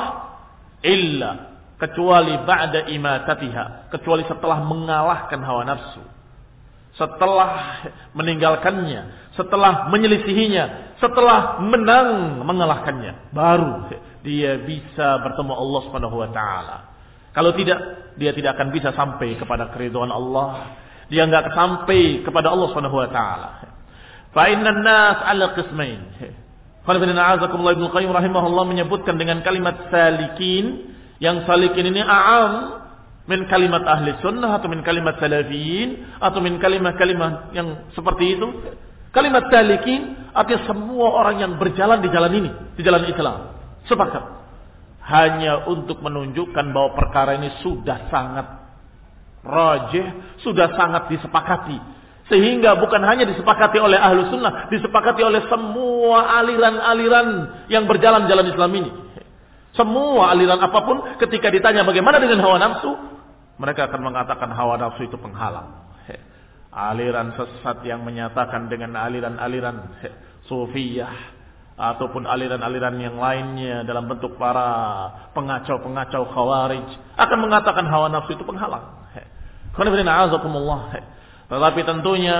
illa 0.85 1.31
kecuali 1.77 2.37
ba'da 2.41 2.89
imatatiha, 2.89 3.91
kecuali 3.93 4.23
setelah 4.25 4.61
mengalahkan 4.65 5.41
hawa 5.41 5.61
nafsu. 5.65 6.03
Setelah 6.97 7.81
meninggalkannya, 8.17 9.33
setelah 9.37 9.85
menyelisihinya, 9.93 10.97
setelah 10.97 11.61
menang 11.61 12.41
mengalahkannya, 12.41 13.29
baru 13.29 13.93
dia 14.25 14.61
bisa 14.61 15.21
bertemu 15.21 15.53
Allah 15.53 15.81
Subhanahu 15.89 16.15
wa 16.17 16.29
taala. 16.33 16.77
Kalau 17.33 17.53
tidak, 17.53 17.79
dia 18.17 18.33
tidak 18.33 18.57
akan 18.57 18.73
bisa 18.73 18.89
sampai 18.97 19.37
kepada 19.37 19.69
keridhaan 19.69 20.09
Allah. 20.09 20.77
Dia 21.07 21.29
enggak 21.29 21.53
sampai 21.53 22.25
kepada 22.25 22.49
Allah 22.49 22.67
Subhanahu 22.73 22.97
wa 22.97 23.09
taala. 23.13 23.49
Fa 24.33 24.49
innan 24.49 24.81
nas 24.81 25.17
'ala 25.21 25.53
qismain. 25.53 26.01
Ibnu 26.87 27.87
Qayyim 27.91 28.11
rahimahullah 28.15 28.65
menyebutkan 28.65 29.19
dengan 29.19 29.43
kalimat 29.43 29.91
salikin 29.91 30.95
yang 31.19 31.43
salikin 31.43 31.91
ini 31.91 31.99
a'am 31.99 32.79
min 33.27 33.43
kalimat 33.51 33.83
ahli 33.83 34.15
sunnah 34.23 34.55
atau 34.55 34.71
min 34.71 34.81
kalimat 34.87 35.19
salafiyin 35.19 36.15
atau 36.23 36.39
min 36.39 36.57
kalimat-kalimat 36.63 37.51
yang 37.51 37.91
seperti 37.91 38.39
itu. 38.39 38.47
Kalimat 39.11 39.51
salikin 39.51 40.31
artinya 40.31 40.63
semua 40.63 41.07
orang 41.11 41.43
yang 41.43 41.51
berjalan 41.59 41.99
di 41.99 42.09
jalan 42.13 42.31
ini, 42.31 42.51
di 42.79 42.81
jalan 42.87 43.03
Islam. 43.03 43.56
Sepakat 43.87 44.23
hanya 45.07 45.63
untuk 45.71 46.03
menunjukkan 46.03 46.75
bahwa 46.75 46.91
perkara 46.99 47.39
ini 47.39 47.47
sudah 47.63 48.11
sangat 48.11 48.47
rajih, 49.47 50.05
sudah 50.43 50.75
sangat 50.75 51.07
disepakati. 51.07 51.79
Sehingga 52.27 52.75
bukan 52.75 52.99
hanya 53.07 53.23
disepakati 53.23 53.79
oleh 53.79 53.95
ahlu 53.95 54.27
sunnah, 54.27 54.67
disepakati 54.67 55.23
oleh 55.23 55.47
semua 55.47 56.43
aliran-aliran 56.43 57.27
yang 57.71 57.87
berjalan 57.87 58.27
jalan 58.27 58.51
Islam 58.51 58.71
ini. 58.75 58.91
Semua 59.71 60.35
aliran 60.35 60.59
apa 60.59 60.79
pun 60.83 60.97
ketika 61.23 61.47
ditanya 61.47 61.87
bagaimana 61.87 62.19
dengan 62.19 62.43
hawa 62.43 62.59
nafsu, 62.59 62.91
mereka 63.55 63.87
akan 63.87 64.11
mengatakan 64.11 64.51
hawa 64.51 64.75
nafsu 64.75 65.07
itu 65.07 65.15
penghalang. 65.15 65.87
Aliran 66.67 67.31
sesat 67.39 67.79
yang 67.87 68.03
menyatakan 68.03 68.67
dengan 68.67 68.99
aliran-aliran 68.99 69.97
sufiyah, 70.51 71.36
ataupun 71.77 72.25
aliran-aliran 72.25 72.97
yang 72.97 73.21
lainnya 73.21 73.85
dalam 73.85 74.09
bentuk 74.09 74.33
para 74.41 75.13
pengacau-pengacau 75.37 76.25
khawarij 76.33 76.89
akan 77.13 77.37
mengatakan 77.37 77.85
hawa 77.85 78.09
nafsu 78.09 78.33
itu 78.33 78.41
penghalang. 78.41 79.05
Tetapi 81.47 81.79
tentunya 81.87 82.39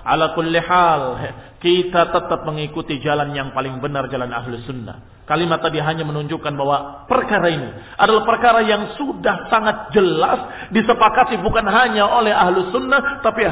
ala 0.00 0.32
kulli 0.32 0.62
hal 0.62 1.18
kita 1.58 2.14
tetap 2.14 2.46
mengikuti 2.46 3.02
jalan 3.02 3.34
yang 3.34 3.50
paling 3.50 3.82
benar 3.82 4.06
jalan 4.06 4.30
ahli 4.30 4.62
sunnah. 4.64 5.26
Kalimat 5.26 5.58
tadi 5.58 5.82
hanya 5.82 6.06
menunjukkan 6.06 6.54
bahwa 6.54 7.10
perkara 7.10 7.50
ini 7.50 7.68
adalah 7.98 8.22
perkara 8.22 8.62
yang 8.62 8.94
sudah 8.94 9.50
sangat 9.50 9.90
jelas 9.90 10.70
disepakati 10.70 11.42
bukan 11.42 11.66
hanya 11.66 12.06
oleh 12.06 12.30
ahli 12.30 12.70
sunnah 12.70 13.18
tapi 13.20 13.44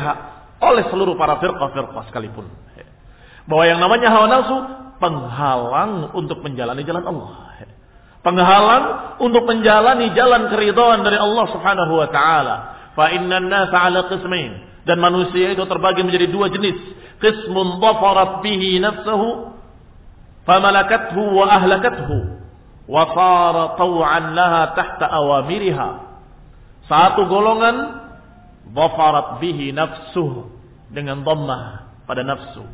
oleh 0.62 0.84
seluruh 0.94 1.18
para 1.18 1.42
firqah-firqah 1.42 2.06
sekalipun. 2.08 2.46
Bahwa 3.50 3.64
yang 3.66 3.82
namanya 3.82 4.08
hawa 4.08 4.30
nafsu 4.30 4.83
penghalang 4.98 6.14
untuk 6.14 6.42
menjalani 6.42 6.82
jalan 6.86 7.04
Allah. 7.04 7.30
Penghalang 8.24 8.84
untuk 9.20 9.44
menjalani 9.44 10.16
jalan 10.16 10.48
keridhaan 10.48 11.04
dari 11.04 11.20
Allah 11.20 11.44
Subhanahu 11.52 11.92
wa 11.92 12.08
taala. 12.08 12.56
Fa 12.96 13.12
innan 13.12 13.52
nasa 13.52 13.76
'ala 13.76 14.08
qismain. 14.08 14.64
Dan 14.88 15.00
manusia 15.00 15.52
itu 15.52 15.64
terbagi 15.68 16.00
menjadi 16.00 16.32
dua 16.32 16.48
jenis. 16.48 16.76
Qismun 17.20 17.84
dhafarat 17.84 18.40
bihi 18.40 18.80
nafsuhu 18.80 19.52
famalakathu 20.48 21.20
wa 21.20 21.44
ahlakathu 21.52 22.16
wa 22.88 23.02
sara 23.12 23.64
taw'an 23.76 24.24
laha 24.32 24.62
tahta 24.72 25.04
awamiriha. 25.08 25.88
Satu 26.88 27.28
golongan 27.28 27.76
dhafarat 28.72 29.40
bihi 29.40 29.72
nafsuhu 29.72 30.48
dengan 30.92 31.24
dhammah 31.24 31.92
pada 32.08 32.24
nafsu. 32.24 32.64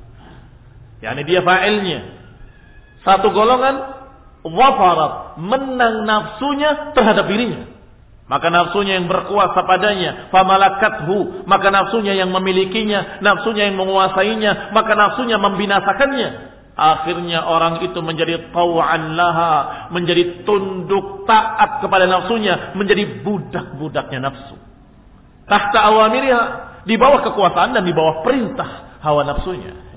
Yani 1.01 1.25
dia 1.25 1.41
fa'ilnya 1.41 2.21
satu 3.01 3.33
golongan 3.33 4.01
wafarat, 4.45 5.41
menang 5.41 6.05
nafsunya 6.05 6.93
terhadap 6.93 7.29
dirinya. 7.29 7.69
Maka 8.31 8.47
nafsunya 8.47 8.95
yang 8.95 9.11
berkuasa 9.11 9.67
padanya, 9.67 10.31
famalakathu, 10.31 11.49
maka 11.51 11.67
nafsunya 11.75 12.15
yang 12.15 12.31
memilikinya, 12.31 13.19
nafsunya 13.19 13.67
yang 13.67 13.77
menguasainya, 13.81 14.71
maka 14.71 14.95
nafsunya 14.95 15.35
membinasakannya. 15.41 16.29
Akhirnya 16.79 17.43
orang 17.43 17.83
itu 17.83 17.99
menjadi 17.99 18.55
tawa'an 18.55 19.19
laha, 19.19 19.55
menjadi 19.91 20.47
tunduk 20.47 21.27
taat 21.27 21.83
kepada 21.83 22.07
nafsunya, 22.07 22.73
menjadi 22.79 23.27
budak-budaknya 23.27 24.23
nafsu. 24.23 24.57
Tahta 25.51 25.91
awamiriha, 25.91 26.43
di 26.87 26.95
bawah 26.95 27.27
kekuasaan 27.27 27.75
dan 27.75 27.83
di 27.83 27.91
bawah 27.91 28.23
perintah 28.23 29.03
hawa 29.03 29.27
nafsunya. 29.27 29.90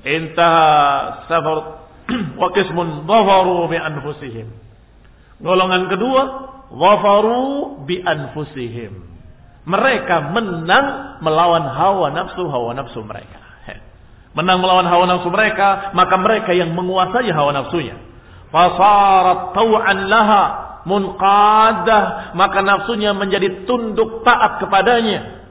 Intaha 0.00 1.28
safar 1.28 1.58
wa 2.40 2.48
qismun 2.56 3.04
dhafaru 3.04 3.68
bi 3.68 3.76
anfusihim. 3.76 4.48
Golongan 5.40 5.92
kedua, 5.92 6.22
dhafaru 6.72 7.84
bi 7.84 8.00
anfusihim. 8.00 9.08
Mereka 9.68 10.32
menang 10.32 11.20
melawan 11.20 11.68
hawa 11.68 12.08
nafsu 12.16 12.48
hawa 12.48 12.72
nafsu 12.72 13.04
mereka. 13.04 13.38
Menang 14.30 14.62
melawan 14.62 14.86
hawa 14.86 15.04
nafsu 15.10 15.28
mereka, 15.28 15.90
maka 15.92 16.14
mereka 16.16 16.54
yang 16.54 16.72
menguasai 16.72 17.28
hawa 17.34 17.50
nafsunya. 17.50 17.98
Fasarat 18.50 19.52
taw'an 19.54 20.06
laha 20.06 20.42
munqadah, 20.88 22.34
maka 22.34 22.58
nafsunya 22.64 23.12
menjadi 23.12 23.68
tunduk 23.68 24.24
taat 24.24 24.64
kepadanya. 24.64 25.44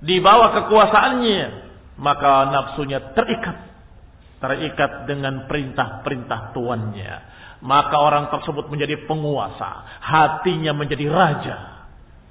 Di 0.00 0.22
bawah 0.24 0.56
kekuasaannya, 0.56 1.42
maka 2.00 2.48
nafsunya 2.48 3.12
terikat 3.12 3.69
terikat 4.40 5.04
dengan 5.04 5.44
perintah-perintah 5.46 6.56
tuannya. 6.56 7.12
Maka 7.60 7.96
orang 8.00 8.32
tersebut 8.32 8.72
menjadi 8.72 9.04
penguasa. 9.04 10.00
Hatinya 10.00 10.72
menjadi 10.72 11.06
raja. 11.12 11.56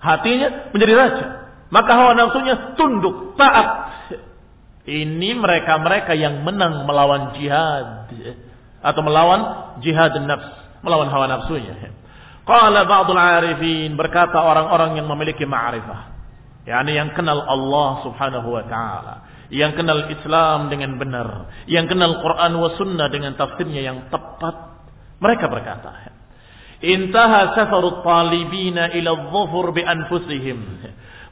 Hatinya 0.02 0.74
menjadi 0.74 0.94
raja. 0.98 1.26
Maka 1.70 1.92
hawa 1.94 2.18
nafsunya 2.18 2.74
tunduk, 2.74 3.38
taat. 3.38 3.70
Ini 4.90 5.38
mereka-mereka 5.38 6.18
yang 6.18 6.42
menang 6.42 6.90
melawan 6.90 7.38
jihad. 7.38 8.10
Atau 8.82 9.06
melawan 9.06 9.78
jihad 9.86 10.18
nafs. 10.26 10.82
Melawan 10.82 11.14
hawa 11.14 11.30
nafsunya. 11.30 11.94
Qala 12.42 12.90
ba'dul 12.90 13.22
arifin. 13.22 13.94
Berkata 13.94 14.42
orang-orang 14.42 14.98
yang 14.98 15.06
memiliki 15.06 15.46
ma'rifah. 15.46 16.18
Yani 16.66 16.98
yang 16.98 17.14
kenal 17.14 17.46
Allah 17.46 18.02
subhanahu 18.02 18.50
wa 18.50 18.66
ta'ala 18.66 19.30
yang 19.50 19.74
kenal 19.74 20.10
Islam 20.10 20.70
dengan 20.70 20.98
benar, 21.02 21.50
yang 21.66 21.90
kenal 21.90 22.22
Quran 22.22 22.52
wa 22.58 22.70
sunnah 22.78 23.10
dengan 23.10 23.34
tafsirnya 23.34 23.82
yang 23.82 24.10
tepat. 24.14 24.56
Mereka 25.20 25.46
berkata, 25.50 25.92
Intaha 26.80 27.58
safarut 27.60 28.06
talibina 28.06 28.94
ila 28.94 29.30
dhufur 29.34 29.76
bi 29.76 29.84
anfusihim. 29.84 30.60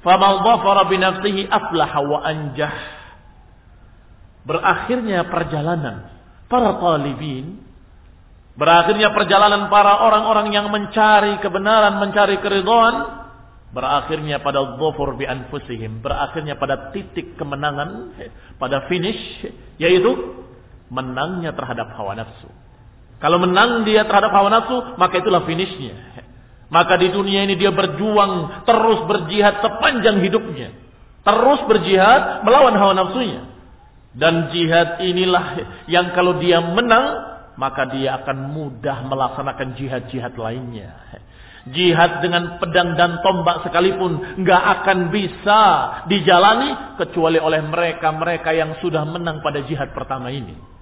Famal 0.03 0.43
dhafara 0.43 0.89
bi 0.91 0.97
nafsihi 0.99 1.47
aflaha 1.47 1.99
wa 2.03 2.19
anjah. 2.25 2.75
Berakhirnya 4.43 5.27
perjalanan 5.27 6.11
para 6.51 6.79
talibin 6.79 7.67
Berakhirnya 8.57 9.13
perjalanan 9.13 9.69
para 9.69 10.01
orang-orang 10.01 10.49
yang 10.49 10.73
mencari 10.73 11.37
kebenaran, 11.45 12.01
mencari 12.01 12.41
keridhaan 12.41 13.26
berakhirnya 13.71 14.39
pada 14.39 14.79
dhufur 14.79 15.19
bi 15.19 15.27
anfusihim, 15.27 15.99
berakhirnya 15.99 16.55
pada 16.55 16.91
titik 16.95 17.35
kemenangan, 17.35 18.15
pada 18.55 18.87
finish 18.87 19.19
yaitu 19.77 20.11
menangnya 20.87 21.51
terhadap 21.51 21.91
hawa 21.95 22.15
nafsu. 22.15 22.47
Kalau 23.17 23.41
menang 23.41 23.81
dia 23.83 24.05
terhadap 24.05 24.29
hawa 24.29 24.49
nafsu, 24.53 24.77
maka 24.95 25.19
itulah 25.19 25.43
finishnya. 25.43 25.97
Maka 26.67 26.99
di 26.99 27.07
dunia 27.09 27.47
ini 27.47 27.55
dia 27.55 27.71
berjuang 27.71 28.63
terus 28.67 28.99
berjihad 29.07 29.63
sepanjang 29.63 30.19
hidupnya. 30.19 30.75
Terus 31.23 31.59
berjihad 31.67 32.43
melawan 32.43 32.75
hawa 32.75 32.93
nafsunya. 32.95 33.47
Dan 34.17 34.49
jihad 34.51 34.99
inilah 35.03 35.45
yang 35.87 36.11
kalau 36.11 36.39
dia 36.41 36.59
menang, 36.59 37.37
maka 37.55 37.89
dia 37.89 38.21
akan 38.21 38.53
mudah 38.53 39.05
melaksanakan 39.07 39.77
jihad-jihad 39.77 40.33
lainnya. 40.37 40.93
Jihad 41.73 42.23
dengan 42.23 42.61
pedang 42.61 42.95
dan 42.95 43.19
tombak 43.25 43.65
sekalipun 43.67 44.41
nggak 44.43 44.63
akan 44.79 45.09
bisa 45.09 45.61
dijalani 46.07 46.95
kecuali 46.99 47.41
oleh 47.41 47.63
mereka-mereka 47.65 48.53
yang 48.53 48.77
sudah 48.79 49.03
menang 49.03 49.39
pada 49.41 49.63
jihad 49.65 49.91
pertama 49.91 50.29
ini. 50.29 50.77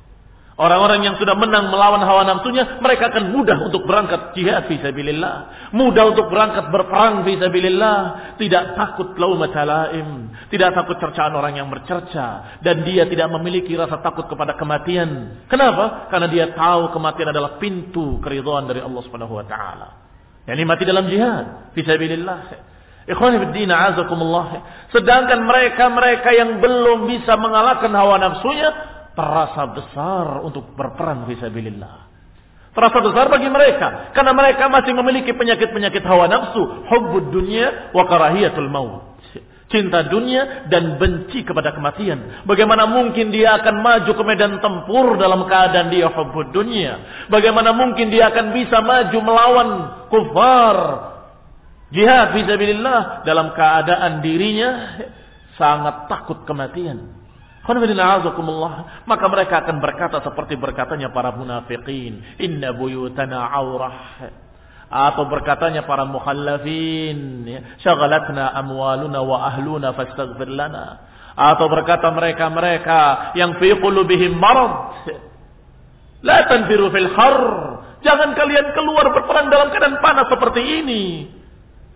Orang-orang 0.56 1.04
yang 1.04 1.15
sudah 1.19 1.36
menang 1.36 1.67
melawan 1.67 2.00
hawa 2.00 2.24
nafsunya, 2.24 2.80
mereka 2.80 3.12
akan 3.12 3.36
mudah 3.36 3.67
untuk 3.67 3.84
berangkat 3.84 4.32
jihad 4.39 4.71
fisabilillah. 4.71 5.67
Mudah 5.76 6.15
untuk 6.15 6.32
berangkat 6.32 6.71
berperang 6.71 7.28
fisabilillah. 7.28 8.00
Tidak 8.39 8.80
takut 8.80 9.19
laumat 9.19 9.52
laim. 9.52 10.32
Tidak 10.48 10.71
takut 10.71 10.95
cercaan 10.95 11.36
orang 11.36 11.60
yang 11.60 11.67
bercerca. 11.67 12.56
Dan 12.63 12.88
dia 12.88 13.04
tidak 13.04 13.36
memiliki 13.36 13.76
rasa 13.76 14.00
takut 14.00 14.32
kepada 14.32 14.56
kematian. 14.56 15.43
Kenapa? 15.52 16.08
Karena 16.08 16.32
dia 16.32 16.48
tahu 16.56 16.95
kematian 16.95 17.36
adalah 17.36 17.60
pintu 17.60 18.24
keridhaan 18.24 18.71
dari 18.71 18.80
Allah 18.80 19.04
Subhanahu 19.04 19.36
wa 19.36 19.43
taala. 19.43 20.05
Yani 20.46 20.62
mati 20.66 20.86
dalam 20.86 21.10
jihad 21.10 21.74
fisabilillah. 21.74 22.40
Ikhwan 23.06 23.38
fillah 23.38 23.80
azakumullah. 23.94 24.46
Sedangkan 24.90 25.46
mereka-mereka 25.46 26.30
yang 26.34 26.58
belum 26.58 27.06
bisa 27.10 27.38
mengalahkan 27.38 27.94
hawa 27.94 28.18
nafsunya, 28.18 28.70
terasa 29.14 29.70
besar 29.74 30.42
untuk 30.42 30.74
berperang 30.74 31.30
fisabilillah. 31.30 32.06
Terasa 32.76 33.00
besar 33.00 33.32
bagi 33.32 33.48
mereka 33.48 34.12
karena 34.12 34.36
mereka 34.36 34.68
masih 34.68 34.92
memiliki 34.92 35.32
penyakit-penyakit 35.32 36.04
hawa 36.04 36.28
nafsu, 36.28 36.60
hubbud 36.92 37.32
dunya 37.32 37.94
wa 37.96 38.04
karahiyatul 38.04 38.68
maut. 38.68 39.14
Cinta 39.76 40.08
dunia 40.08 40.72
dan 40.72 40.96
benci 40.96 41.44
kepada 41.44 41.76
kematian. 41.76 42.48
Bagaimana 42.48 42.88
mungkin 42.88 43.28
dia 43.28 43.60
akan 43.60 43.84
maju 43.84 44.12
ke 44.16 44.24
medan 44.24 44.64
tempur 44.64 45.20
dalam 45.20 45.44
keadaan 45.52 45.92
dia 45.92 46.08
hubbud 46.08 46.56
dunia? 46.56 47.28
Bagaimana 47.28 47.76
mungkin 47.76 48.08
dia 48.08 48.32
akan 48.32 48.56
bisa 48.56 48.80
maju 48.80 49.18
melawan 49.20 49.70
kufar? 50.08 50.78
Jihad 51.92 52.32
fisabilillah 52.40 53.28
dalam 53.28 53.52
keadaan 53.52 54.24
dirinya 54.24 54.96
sangat 55.60 56.08
takut 56.08 56.48
kematian. 56.48 57.12
Maka 59.04 59.26
mereka 59.28 59.66
akan 59.66 59.84
berkata 59.84 60.24
seperti 60.24 60.56
berkatanya 60.56 61.12
para 61.12 61.36
munafikin. 61.36 62.40
Inna 62.40 62.72
buyutana 62.72 63.52
aurah. 63.52 64.45
Atau 64.89 65.26
berkatanya 65.28 65.84
para 65.84 66.06
mukhallafin. 66.06 67.45
Syagalatna 67.82 68.54
amwaluna 68.54 69.19
wa 69.26 69.50
ahluna 69.50 69.93
fastaghfir 69.98 70.52
lana. 70.52 71.02
Atau 71.36 71.67
berkata 71.67 72.10
mereka-mereka 72.15 73.34
yang 73.36 73.60
fi 73.60 73.76
qulubihim 73.76 74.39
marad. 74.39 75.04
La 76.26 76.48
tanfiru 76.48 76.89
fil 76.89 77.12
har. 77.12 77.39
Jangan 78.06 78.38
kalian 78.38 78.71
keluar 78.78 79.10
berperang 79.13 79.50
dalam 79.50 79.74
keadaan 79.74 79.98
panas 80.00 80.30
seperti 80.30 80.62
ini. 80.62 81.04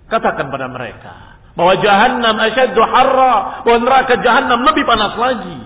Katakan 0.09 0.49
pada 0.49 0.65
mereka 0.65 1.29
bahwa 1.59 1.75
jahannam 1.83 2.39
asyaddu 2.39 2.79
harra, 2.79 3.67
bahwa 3.67 3.79
neraka 3.83 4.15
jahannam 4.23 4.63
lebih 4.63 4.87
panas 4.87 5.11
lagi. 5.19 5.59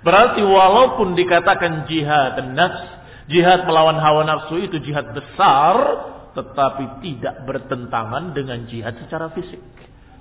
Berarti 0.00 0.40
walaupun 0.40 1.12
dikatakan 1.12 1.84
jihad 1.84 2.40
nafs, 2.56 2.80
jihad 3.30 3.66
melawan 3.66 3.98
hawa 3.98 4.22
nafsu 4.26 4.58
itu 4.62 4.78
jihad 4.82 5.10
besar, 5.14 5.76
tetapi 6.36 7.02
tidak 7.02 7.46
bertentangan 7.46 8.34
dengan 8.36 8.66
jihad 8.66 8.94
secara 9.02 9.30
fisik. 9.32 9.62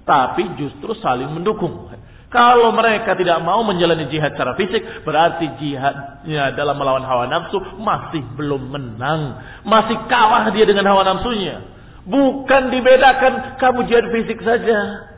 Tapi 0.05 0.57
justru 0.61 0.93
saling 1.01 1.33
mendukung. 1.33 1.89
Kalau 2.29 2.73
mereka 2.75 3.15
tidak 3.15 3.39
mau 3.41 3.63
menjalani 3.63 4.11
jihad 4.11 4.35
secara 4.35 4.57
fisik, 4.59 5.07
berarti 5.07 5.55
jihadnya 5.55 6.51
dalam 6.53 6.75
melawan 6.75 7.05
hawa 7.05 7.25
nafsu 7.31 7.57
masih 7.79 8.21
belum 8.35 8.69
menang. 8.69 9.39
Masih 9.65 9.95
kalah 10.11 10.49
dia 10.51 10.65
dengan 10.67 10.89
hawa 10.89 11.05
nafsunya. 11.05 11.63
Bukan 12.05 12.69
dibedakan 12.69 13.57
kamu 13.57 13.79
jihad 13.89 14.05
fisik 14.13 14.39
saja. 14.45 15.09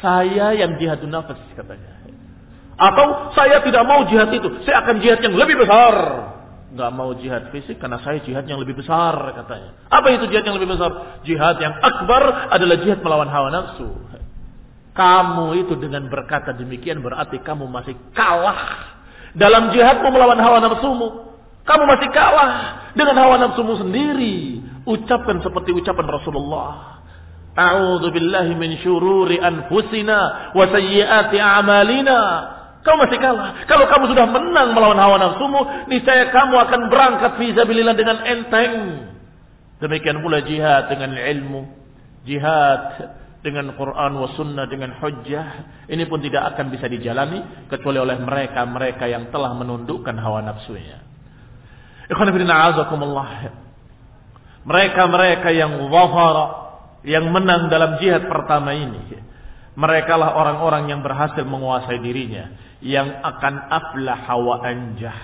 Saya 0.00 0.54
yang 0.54 0.78
jihadun 0.78 1.10
nafas 1.10 1.40
katanya. 1.56 1.98
Atau 2.80 3.36
saya 3.36 3.60
tidak 3.60 3.84
mau 3.84 4.08
jihad 4.08 4.32
itu. 4.32 4.64
Saya 4.64 4.80
akan 4.86 5.04
jihad 5.04 5.20
yang 5.20 5.36
lebih 5.36 5.60
besar. 5.60 5.94
Gak 6.70 6.90
mau 6.94 7.10
jihad 7.18 7.50
fisik 7.50 7.82
karena 7.82 7.98
saya 7.98 8.22
jihad 8.22 8.46
yang 8.46 8.62
lebih 8.62 8.78
besar 8.78 9.14
katanya. 9.34 9.74
Apa 9.90 10.14
itu 10.14 10.30
jihad 10.30 10.46
yang 10.46 10.54
lebih 10.54 10.70
besar? 10.70 11.18
Jihad 11.26 11.58
yang 11.58 11.74
akbar 11.82 12.46
adalah 12.54 12.78
jihad 12.78 13.02
melawan 13.02 13.26
hawa 13.26 13.50
nafsu. 13.50 13.90
Kamu 14.94 15.54
itu 15.66 15.74
dengan 15.78 16.06
berkata 16.06 16.54
demikian 16.54 17.02
berarti 17.02 17.42
kamu 17.42 17.66
masih 17.66 17.94
kalah. 18.14 18.90
Dalam 19.34 19.70
jihadmu 19.70 20.10
melawan 20.10 20.38
hawa 20.38 20.58
nafsumu. 20.62 21.38
Kamu 21.62 21.84
masih 21.86 22.08
kalah 22.10 22.50
dengan 22.98 23.14
hawa 23.18 23.38
nafsumu 23.38 23.78
sendiri. 23.78 24.62
Ucapkan 24.86 25.38
seperti 25.42 25.70
ucapan 25.74 26.06
Rasulullah. 26.06 27.02
A'udzu 27.54 28.14
billahi 28.14 28.54
min 28.54 28.78
syururi 28.78 29.42
anfusina 29.42 30.54
wa 30.54 30.64
a'malina. 30.70 32.20
Kamu 32.80 32.96
masih 32.96 33.18
kalah. 33.20 33.68
Kalau 33.68 33.84
kamu 33.92 34.04
sudah 34.16 34.26
menang 34.28 34.72
melawan 34.72 34.96
hawa 34.96 35.20
nafsumu, 35.20 35.60
niscaya 35.92 36.32
kamu 36.32 36.56
akan 36.56 36.80
berangkat 36.88 37.32
fisabilillah 37.36 37.96
dengan 37.96 38.24
enteng. 38.24 38.72
Demikian 39.84 40.24
pula 40.24 40.40
jihad 40.44 40.88
dengan 40.88 41.16
ilmu, 41.16 41.60
jihad 42.24 43.12
dengan 43.40 43.72
Quran 43.72 44.12
wa 44.20 44.28
sunnah 44.36 44.68
dengan 44.68 44.92
hujjah 45.00 45.48
ini 45.88 46.04
pun 46.04 46.20
tidak 46.20 46.52
akan 46.52 46.68
bisa 46.68 46.92
dijalani 46.92 47.68
kecuali 47.72 47.96
oleh 47.96 48.20
mereka-mereka 48.20 49.08
yang 49.08 49.32
telah 49.32 49.56
menundukkan 49.56 50.16
hawa 50.20 50.44
nafsunya. 50.44 51.00
Ikhwan 52.12 52.32
mereka-mereka 54.60 55.48
yang 55.56 55.72
zahara, 55.88 56.46
yang 57.08 57.32
menang 57.32 57.72
dalam 57.72 57.96
jihad 57.96 58.28
pertama 58.28 58.76
ini 58.76 59.00
Mereka 59.79 60.15
lah 60.15 60.39
orang-orang 60.39 60.87
yang 60.87 61.03
berhasil 61.03 61.43
menguasai 61.43 61.99
dirinya. 61.99 62.55
Yang 62.79 63.11
akan 63.23 63.53
aflah 63.67 64.21
wa 64.39 64.55
anjah. 64.63 65.17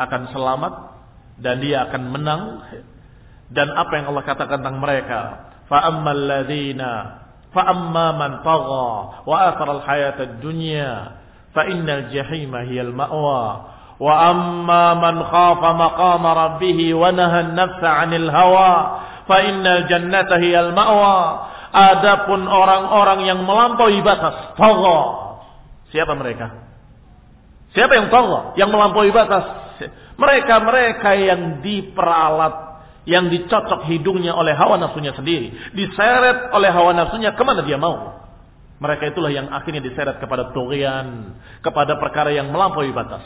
Akan 0.00 0.32
selamat. 0.32 0.72
Dan 1.36 1.60
dia 1.60 1.88
akan 1.88 2.02
menang. 2.08 2.42
Dan 3.52 3.68
apa 3.76 3.92
yang 4.00 4.12
Allah 4.12 4.24
katakan 4.24 4.64
tentang 4.64 4.80
mereka. 4.80 5.20
فَأَمَّا 5.68 6.12
الَّذِينَ 6.12 6.82
فَأَمَّا 7.52 8.06
مَنْ 8.16 8.32
طَغَى 8.44 8.90
وَآثَرَ 9.28 9.68
الْحَيَاةَ 9.76 10.18
الدُّنْيَا 10.20 10.92
فَإِنَّ 11.52 11.84
الْجَحِيمَ 11.88 12.52
هِيَ 12.56 12.80
الْمَأْوَى 12.80 13.44
وأما 14.02 14.94
من 14.94 15.24
خاف 15.24 15.62
مقام 15.64 16.26
ربه 16.26 16.94
ونهى 16.94 17.40
النفس 17.40 17.84
عن 17.84 18.14
الهوى 18.14 18.74
فإن 19.28 19.66
الجنة 19.66 20.30
هي 20.30 20.60
المأوى 20.60 21.40
Adapun 21.77 22.49
orang-orang 22.49 23.29
yang 23.29 23.45
melampaui 23.45 24.01
batas, 24.01 24.57
tagha. 24.57 24.99
Siapa 25.93 26.17
mereka? 26.17 26.57
Siapa 27.77 27.93
yang 27.93 28.09
tagha? 28.09 28.57
Yang 28.57 28.69
melampaui 28.73 29.13
batas. 29.13 29.45
Mereka-mereka 30.17 31.13
yang 31.13 31.61
diperalat, 31.61 32.55
yang 33.05 33.29
dicocok 33.29 33.85
hidungnya 33.85 34.33
oleh 34.33 34.57
hawa 34.57 34.81
nafsunya 34.81 35.13
sendiri, 35.13 35.53
diseret 35.77 36.49
oleh 36.49 36.73
hawa 36.73 36.97
nafsunya 36.97 37.37
ke 37.37 37.43
mana 37.45 37.61
dia 37.61 37.77
mau. 37.77 38.25
Mereka 38.81 39.13
itulah 39.13 39.29
yang 39.29 39.53
akhirnya 39.53 39.85
diseret 39.85 40.17
kepada 40.17 40.49
tughyan, 40.57 41.37
kepada 41.61 42.01
perkara 42.01 42.33
yang 42.33 42.49
melampaui 42.49 42.89
batas 42.89 43.21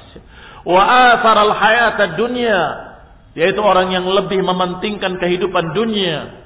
wa 0.68 0.84
al 1.18 1.52
hayata 1.58 2.18
dunya 2.18 2.62
yaitu 3.34 3.64
orang 3.64 3.90
yang 3.96 4.06
lebih 4.06 4.44
mementingkan 4.44 5.18
kehidupan 5.18 5.72
dunia 5.74 6.41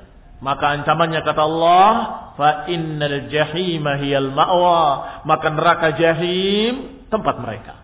maka 0.46 0.78
ancamannya 0.78 1.26
kata 1.26 1.42
Allah 1.42 1.92
fa 2.38 2.70
innal 2.70 3.34
jahima 3.34 3.98
hiyal 3.98 4.30
ma'wa 4.30 5.26
maka 5.26 5.50
neraka 5.50 5.98
jahim 5.98 7.02
tempat 7.10 7.42
mereka 7.42 7.82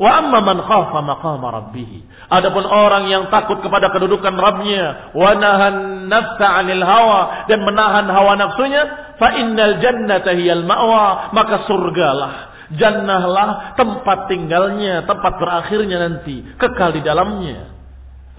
wa 0.00 0.10
amma 0.16 0.40
man 0.40 0.64
khafa 0.64 1.04
maqama 1.04 1.46
rabbih 1.52 2.08
adapun 2.32 2.64
orang 2.64 3.12
yang 3.12 3.28
takut 3.28 3.60
kepada 3.60 3.92
kedudukan 3.92 4.32
Rabbnya 4.32 5.12
wa 5.12 5.36
nahan 5.36 6.08
nafsa 6.08 6.46
'anil 6.56 6.80
hawa 6.80 7.44
dan 7.52 7.60
menahan 7.68 8.08
hawa 8.08 8.32
nafsunya 8.40 9.14
fa 9.20 9.36
innal 9.36 9.76
jannata 9.84 10.32
hiyal 10.32 10.64
ma'wa 10.64 11.36
maka 11.36 11.68
surgalah 11.68 12.56
Jannahlah 12.72 13.76
tempat 13.76 14.24
tinggalnya, 14.32 15.04
tempat 15.04 15.36
berakhirnya 15.36 16.00
nanti, 16.00 16.40
kekal 16.56 16.96
di 16.96 17.04
dalamnya. 17.04 17.70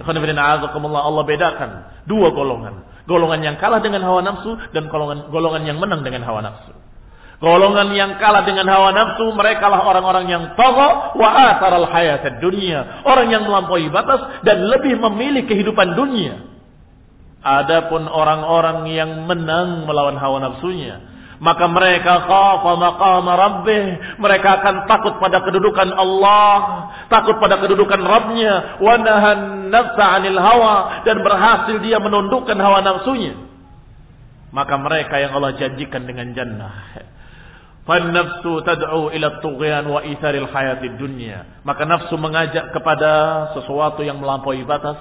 Allah 0.01 1.23
bedakan 1.23 1.71
dua 2.09 2.33
golongan. 2.33 2.94
Golongan 3.05 3.41
yang 3.45 3.55
kalah 3.61 3.85
dengan 3.85 4.01
hawa 4.01 4.25
nafsu 4.25 4.57
dan 4.73 4.89
golongan, 4.89 5.29
golongan 5.29 5.63
yang 5.69 5.77
menang 5.77 6.01
dengan 6.01 6.25
hawa 6.25 6.41
nafsu. 6.41 6.73
Golongan 7.37 7.93
yang 7.93 8.17
kalah 8.17 8.41
dengan 8.47 8.65
hawa 8.65 8.89
nafsu, 8.95 9.29
mereka 9.37 9.69
lah 9.69 9.85
orang-orang 9.85 10.25
yang 10.25 10.43
tagha 10.57 11.13
wa 11.13 11.29
al 11.29 11.85
hayat 11.85 12.41
dunia. 12.41 13.05
Orang 13.05 13.29
yang 13.29 13.45
melampaui 13.45 13.91
batas 13.93 14.41
dan 14.41 14.65
lebih 14.65 14.97
memilih 14.97 15.45
kehidupan 15.45 15.93
dunia. 15.93 16.41
Adapun 17.45 18.09
orang-orang 18.09 18.89
yang 18.89 19.29
menang 19.29 19.85
melawan 19.85 20.17
hawa 20.17 20.41
nafsunya, 20.41 20.97
maka 21.45 21.69
mereka 21.69 22.25
khafa 22.25 22.73
maqama 22.73 23.31
rabbih, 23.37 24.17
mereka 24.17 24.57
akan 24.57 24.89
takut 24.89 25.21
pada 25.21 25.45
kedudukan 25.45 25.93
Allah, 25.93 26.89
takut 27.05 27.37
pada 27.37 27.61
kedudukan 27.61 28.01
Rabbnya, 28.01 28.81
wa 28.81 28.97
nahan 28.97 29.69
nafsa 29.69 30.05
'anil 30.17 30.41
hawa 30.41 31.05
dan 31.05 31.21
berhasil 31.21 31.77
dia 31.85 32.01
menundukkan 32.01 32.57
hawa 32.57 32.81
nafsunya. 32.81 33.37
Maka 34.49 34.73
mereka 34.81 35.21
yang 35.21 35.37
Allah 35.37 35.53
janjikan 35.53 36.09
dengan 36.09 36.33
jannah. 36.33 36.73
Fannafsu 37.85 38.65
tad'u 38.65 39.13
ila 39.13 39.37
tughyan 39.45 39.85
wa 39.85 40.01
itharil 40.01 40.49
hayatid 40.49 40.97
dunya. 40.97 41.61
Maka 41.61 41.85
nafsu 41.85 42.17
mengajak 42.17 42.73
kepada 42.73 43.53
sesuatu 43.53 44.01
yang 44.01 44.17
melampaui 44.17 44.65
batas, 44.65 44.97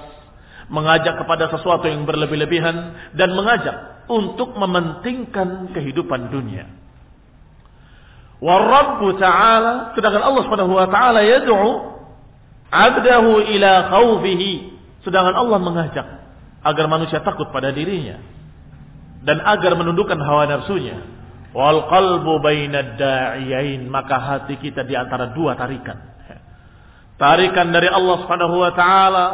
mengajak 0.68 1.16
kepada 1.16 1.48
sesuatu 1.48 1.88
yang 1.88 2.04
berlebih-lebihan 2.04 2.76
dan 3.16 3.32
mengajak 3.32 3.93
untuk 4.08 4.56
mementingkan 4.56 5.72
kehidupan 5.72 6.28
dunia. 6.28 6.68
Warabbu 8.44 9.16
ta'ala 9.16 9.96
sedangkan 9.96 10.20
Allah 10.20 10.42
Subhanahu 10.44 10.76
wa 10.76 10.88
taala 10.90 11.24
yad'u 11.24 11.60
'abdahu 12.68 13.32
ila 13.56 13.72
khawfihi 13.88 14.50
sedangkan 15.06 15.32
Allah 15.32 15.58
mengajak 15.62 16.06
agar 16.64 16.84
manusia 16.88 17.24
takut 17.24 17.48
pada 17.52 17.72
dirinya 17.72 18.20
dan 19.24 19.40
agar 19.40 19.72
menundukkan 19.76 20.20
hawa 20.20 20.44
nafsunya. 20.48 21.00
Wal 21.54 21.86
qalbu 21.86 22.42
bainad 22.42 22.98
da'iyain 22.98 23.86
maka 23.86 24.18
hati 24.18 24.58
kita 24.58 24.82
di 24.82 24.98
antara 24.98 25.32
dua 25.32 25.54
tarikan. 25.54 25.96
Tarikan 27.14 27.70
dari 27.70 27.86
Allah 27.86 28.26
Subhanahu 28.26 28.58
wa 28.58 28.72
taala 28.74 29.26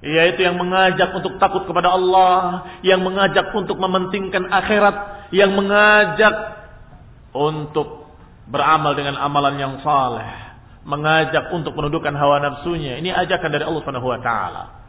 yaitu 0.00 0.40
yang 0.44 0.56
mengajak 0.56 1.12
untuk 1.12 1.36
takut 1.36 1.68
kepada 1.68 1.92
Allah, 1.92 2.64
yang 2.80 3.04
mengajak 3.04 3.52
untuk 3.52 3.76
mementingkan 3.76 4.48
akhirat, 4.48 5.28
yang 5.36 5.52
mengajak 5.52 6.34
untuk 7.36 8.08
beramal 8.48 8.96
dengan 8.96 9.20
amalan 9.20 9.60
yang 9.60 9.74
saleh, 9.84 10.56
mengajak 10.88 11.52
untuk 11.52 11.76
menundukkan 11.76 12.16
hawa 12.16 12.40
nafsunya. 12.40 12.96
Ini 12.96 13.12
ajakan 13.12 13.50
dari 13.52 13.64
Allah 13.68 13.80
Subhanahu. 13.84 14.79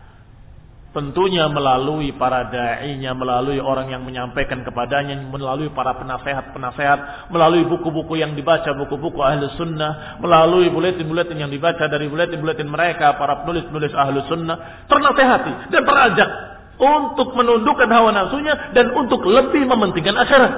Tentunya 0.92 1.48
melalui 1.48 2.12
para 2.20 2.52
da'inya, 2.52 3.16
melalui 3.16 3.64
orang 3.64 3.96
yang 3.96 4.04
menyampaikan 4.04 4.60
kepadanya, 4.68 5.24
melalui 5.24 5.72
para 5.72 5.96
penasehat-penasehat, 5.96 7.32
melalui 7.32 7.64
buku-buku 7.64 8.20
yang 8.20 8.36
dibaca, 8.36 8.76
buku-buku 8.76 9.24
ahli 9.24 9.48
sunnah, 9.56 10.20
melalui 10.20 10.68
buletin-buletin 10.68 11.40
yang 11.40 11.48
dibaca 11.48 11.88
dari 11.88 12.12
buletin-buletin 12.12 12.68
mereka, 12.68 13.16
para 13.16 13.40
penulis-penulis 13.40 13.96
ahli 13.96 14.20
sunnah, 14.28 14.84
ternasehati 14.92 15.72
dan 15.72 15.82
terajak 15.88 16.30
untuk 16.76 17.40
menundukkan 17.40 17.88
hawa 17.88 18.12
nafsunya 18.12 18.76
dan 18.76 18.92
untuk 18.92 19.24
lebih 19.24 19.64
mementingkan 19.72 20.20
akhirat. 20.20 20.54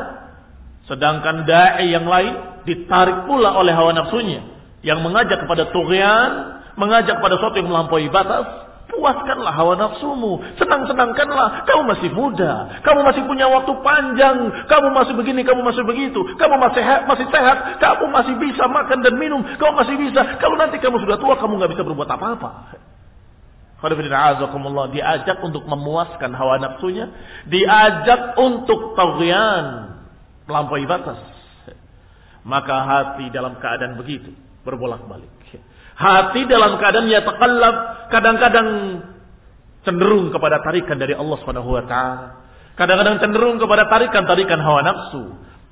Sedangkan 0.90 1.46
da'i 1.46 1.94
yang 1.94 2.10
lain 2.10 2.66
ditarik 2.66 3.30
pula 3.30 3.54
oleh 3.54 3.70
hawa 3.78 3.94
nafsunya, 3.94 4.42
yang 4.82 4.98
mengajak 5.06 5.46
kepada 5.46 5.70
tughyan, 5.70 6.58
mengajak 6.74 7.22
pada 7.22 7.38
sesuatu 7.38 7.62
yang 7.62 7.70
melampaui 7.70 8.10
batas, 8.10 8.63
Puaskanlah 8.94 9.54
hawa 9.58 9.74
nafsumu. 9.74 10.38
Senang-senangkanlah. 10.62 11.66
Kamu 11.66 11.82
masih 11.90 12.10
muda. 12.14 12.78
Kamu 12.86 13.02
masih 13.02 13.26
punya 13.26 13.50
waktu 13.50 13.74
panjang. 13.82 14.38
Kamu 14.70 14.88
masih 14.94 15.14
begini, 15.18 15.42
kamu 15.42 15.66
masih 15.66 15.82
begitu. 15.82 16.22
Kamu 16.38 16.62
masih 16.62 16.78
sehat, 16.82 17.02
masih 17.10 17.26
sehat. 17.34 17.82
Kamu 17.82 18.06
masih 18.14 18.38
bisa 18.38 18.70
makan 18.70 19.02
dan 19.02 19.18
minum. 19.18 19.42
Kamu 19.42 19.74
masih 19.74 19.98
bisa. 19.98 20.38
Kalau 20.38 20.56
nanti 20.56 20.78
kamu 20.78 21.02
sudah 21.02 21.18
tua, 21.18 21.36
kamu 21.42 21.58
nggak 21.58 21.72
bisa 21.74 21.84
berbuat 21.84 22.10
apa-apa. 22.10 22.50
Diajak 24.96 25.44
untuk 25.44 25.68
memuaskan 25.68 26.32
hawa 26.32 26.56
nafsunya. 26.62 27.12
Diajak 27.50 28.40
untuk 28.40 28.96
tawian. 28.96 30.00
Melampaui 30.48 30.88
batas. 30.88 31.20
Maka 32.48 32.76
hati 32.88 33.28
dalam 33.34 33.60
keadaan 33.60 34.00
begitu. 34.00 34.32
Berbolak-balik. 34.64 35.43
Hati 35.94 36.50
dalam 36.50 36.82
keadaan 36.82 37.06
ya 37.06 37.22
takallab 37.22 38.10
kadang-kadang 38.10 38.70
cenderung 39.86 40.34
kepada 40.34 40.64
tarikan 40.66 40.98
dari 40.98 41.14
Allah 41.14 41.38
Subhanahu 41.44 41.70
wa 41.70 41.84
taala. 41.86 42.28
Kadang-kadang 42.74 43.22
cenderung 43.22 43.62
kepada 43.62 43.86
tarikan-tarikan 43.86 44.58
hawa 44.58 44.82
nafsu. 44.82 45.24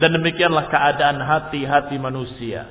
Dan 0.02 0.18
demikianlah 0.18 0.66
keadaan 0.70 1.22
hati-hati 1.22 2.02
manusia. 2.02 2.66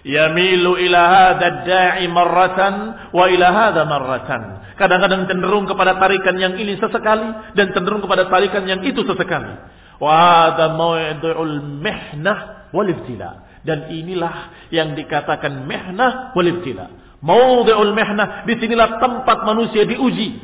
Yamilu 0.00 0.80
ila 0.80 1.00
hadha 1.04 1.68
da'i 1.68 2.08
marratan 2.08 2.74
wa 3.12 3.24
ila 3.28 3.46
hadha 3.52 3.82
marratan. 3.84 4.42
Kadang-kadang 4.80 5.28
cenderung 5.28 5.68
kepada 5.68 6.00
tarikan 6.00 6.40
yang 6.40 6.56
ini 6.56 6.80
sesekali 6.80 7.52
dan 7.52 7.74
cenderung 7.76 8.00
kepada 8.00 8.32
tarikan 8.32 8.64
yang 8.64 8.80
itu 8.80 9.04
sesekali. 9.04 9.60
Wa 10.00 10.12
hadha 10.16 10.72
mawdu'ul 10.72 11.84
mihnah 11.84 12.70
wal 12.72 12.88
ibtila. 12.88 13.47
Dan 13.66 13.90
inilah 13.90 14.68
yang 14.70 14.94
dikatakan 14.94 15.66
mihnah 15.66 16.32
wal 16.34 16.48
ibtila. 16.48 16.86
Mawdi'ul 17.18 17.92
mihnah, 17.94 18.46
di 18.46 18.54
sinilah 18.58 19.02
tempat 19.02 19.42
manusia 19.42 19.82
diuji. 19.82 20.38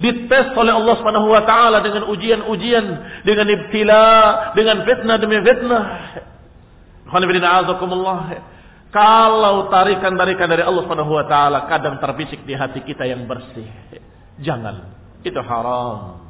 Dites 0.00 0.56
oleh 0.56 0.72
Allah 0.72 0.94
Subhanahu 0.96 1.28
wa 1.28 1.44
taala 1.44 1.84
dengan 1.84 2.08
ujian-ujian, 2.08 2.86
dengan 3.26 3.46
ibtila, 3.52 4.04
dengan 4.56 4.86
fitnah 4.88 5.16
demi 5.20 5.36
fitnah. 5.44 5.84
Kalau 8.90 9.54
tarikan-tarikan 9.68 10.48
dari 10.48 10.62
Allah 10.64 10.82
Subhanahu 10.88 11.12
wa 11.12 11.26
taala 11.28 11.68
kadang 11.68 12.00
terbisik 12.00 12.46
di 12.48 12.56
hati 12.56 12.80
kita 12.80 13.04
yang 13.04 13.28
bersih. 13.28 13.68
Jangan, 14.40 14.88
itu 15.20 15.36
haram. 15.36 16.24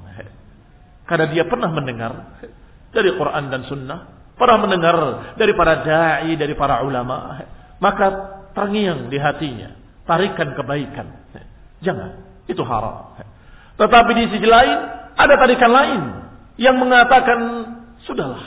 Karena 1.06 1.26
dia 1.30 1.46
pernah 1.46 1.70
mendengar 1.70 2.42
dari 2.90 3.14
Quran 3.14 3.44
dan 3.54 3.62
Sunnah 3.70 4.19
pernah 4.40 4.58
mendengar 4.64 4.96
dari 5.36 5.52
para 5.52 5.84
dai, 5.84 6.32
dari 6.40 6.56
para 6.56 6.80
ulama, 6.80 7.44
maka 7.76 8.06
terngiang 8.56 9.12
di 9.12 9.20
hatinya, 9.20 9.76
tarikan 10.08 10.56
kebaikan. 10.56 11.06
Jangan, 11.84 12.10
itu 12.48 12.64
haram. 12.64 13.12
Tetapi 13.76 14.10
di 14.16 14.24
sisi 14.32 14.48
lain 14.48 14.78
ada 15.16 15.34
tarikan 15.36 15.72
lain 15.72 16.02
yang 16.60 16.76
mengatakan 16.76 17.40
sudahlah, 18.04 18.44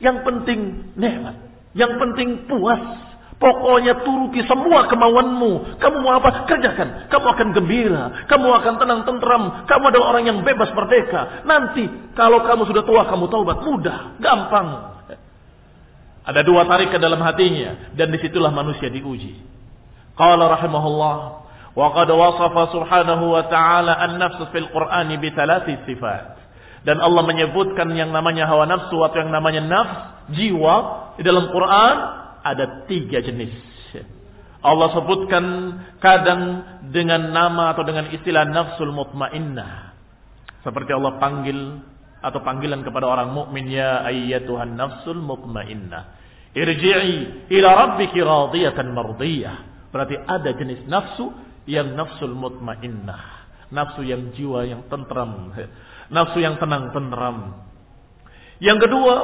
yang 0.00 0.24
penting 0.24 0.92
nikmat, 0.96 1.36
yang 1.72 1.96
penting 1.96 2.44
puas. 2.48 3.08
Pokoknya 3.36 4.00
turuti 4.00 4.40
semua 4.48 4.88
kemauanmu. 4.88 5.76
Kamu 5.76 5.96
mau 6.00 6.16
apa? 6.16 6.48
Kerjakan. 6.48 7.12
Kamu 7.12 7.26
akan 7.36 7.48
gembira. 7.52 8.24
Kamu 8.32 8.48
akan 8.48 8.80
tenang 8.80 9.04
tentram. 9.04 9.68
Kamu 9.68 9.92
adalah 9.92 10.16
orang 10.16 10.24
yang 10.24 10.38
bebas 10.40 10.72
merdeka. 10.72 11.44
Nanti 11.44 11.84
kalau 12.16 12.40
kamu 12.48 12.64
sudah 12.64 12.80
tua 12.88 13.04
kamu 13.04 13.28
taubat 13.28 13.60
mudah, 13.60 14.16
gampang. 14.24 14.95
Ada 16.26 16.42
dua 16.42 16.66
tarikan 16.66 16.98
dalam 16.98 17.22
hatinya 17.22 17.94
dan 17.94 18.10
di 18.10 18.18
situlah 18.18 18.50
manusia 18.50 18.90
diuji. 18.90 19.38
Qala 20.18 20.50
rahimahullah 20.58 21.16
wa 21.78 21.86
qad 21.94 22.08
wasafa 22.10 22.74
subhanahu 22.74 23.24
wa 23.30 23.46
ta'ala 23.46 23.94
an-nafs 24.10 24.42
fil 24.50 24.66
Qur'an 24.74 25.06
bi 25.22 25.30
thalathi 25.30 25.78
sifat. 25.86 26.34
Dan 26.82 26.98
Allah 26.98 27.22
menyebutkan 27.26 27.94
yang 27.94 28.10
namanya 28.10 28.46
hawa 28.46 28.66
nafsu 28.66 28.98
atau 29.02 29.18
yang 29.22 29.30
namanya 29.30 29.62
nafs, 29.62 29.96
jiwa 30.34 30.74
di 31.18 31.22
dalam 31.22 31.50
Quran 31.50 31.96
ada 32.42 32.86
tiga 32.90 33.22
jenis. 33.22 33.54
Allah 34.66 34.88
sebutkan 34.98 35.44
kadang 36.02 36.42
dengan 36.90 37.30
nama 37.30 37.70
atau 37.70 37.86
dengan 37.86 38.10
istilah 38.10 38.50
nafsul 38.50 38.90
mutmainnah. 38.90 39.94
Seperti 40.66 40.90
Allah 40.90 41.22
panggil 41.22 41.86
atau 42.18 42.42
panggilan 42.42 42.82
kepada 42.82 43.06
orang 43.06 43.30
mukmin 43.30 43.70
ya 43.70 44.02
ayyatuhan 44.02 44.74
nafsul 44.74 45.22
mutmainnah. 45.22 46.15
Irji'i 46.56 47.52
ila 47.52 47.68
rabbiki 47.76 48.16
radiyatan 48.16 48.88
mardiyah. 48.96 49.56
Berarti 49.92 50.16
ada 50.16 50.50
jenis 50.56 50.88
nafsu 50.88 51.28
yang 51.68 51.92
nafsul 51.92 52.32
mutmainnah. 52.32 53.44
Nafsu 53.68 54.00
yang 54.00 54.32
jiwa 54.32 54.64
yang 54.64 54.88
tentram. 54.88 55.52
Nafsu 56.08 56.40
yang 56.40 56.56
tenang 56.56 56.96
tentram. 56.96 57.60
Yang 58.56 58.88
kedua, 58.88 59.14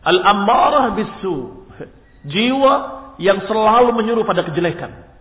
al-ammarah 0.00 0.96
bisu. 0.96 1.68
Jiwa 2.24 2.74
yang 3.20 3.44
selalu 3.44 3.92
menyuruh 3.92 4.24
pada 4.24 4.40
kejelekan. 4.46 5.12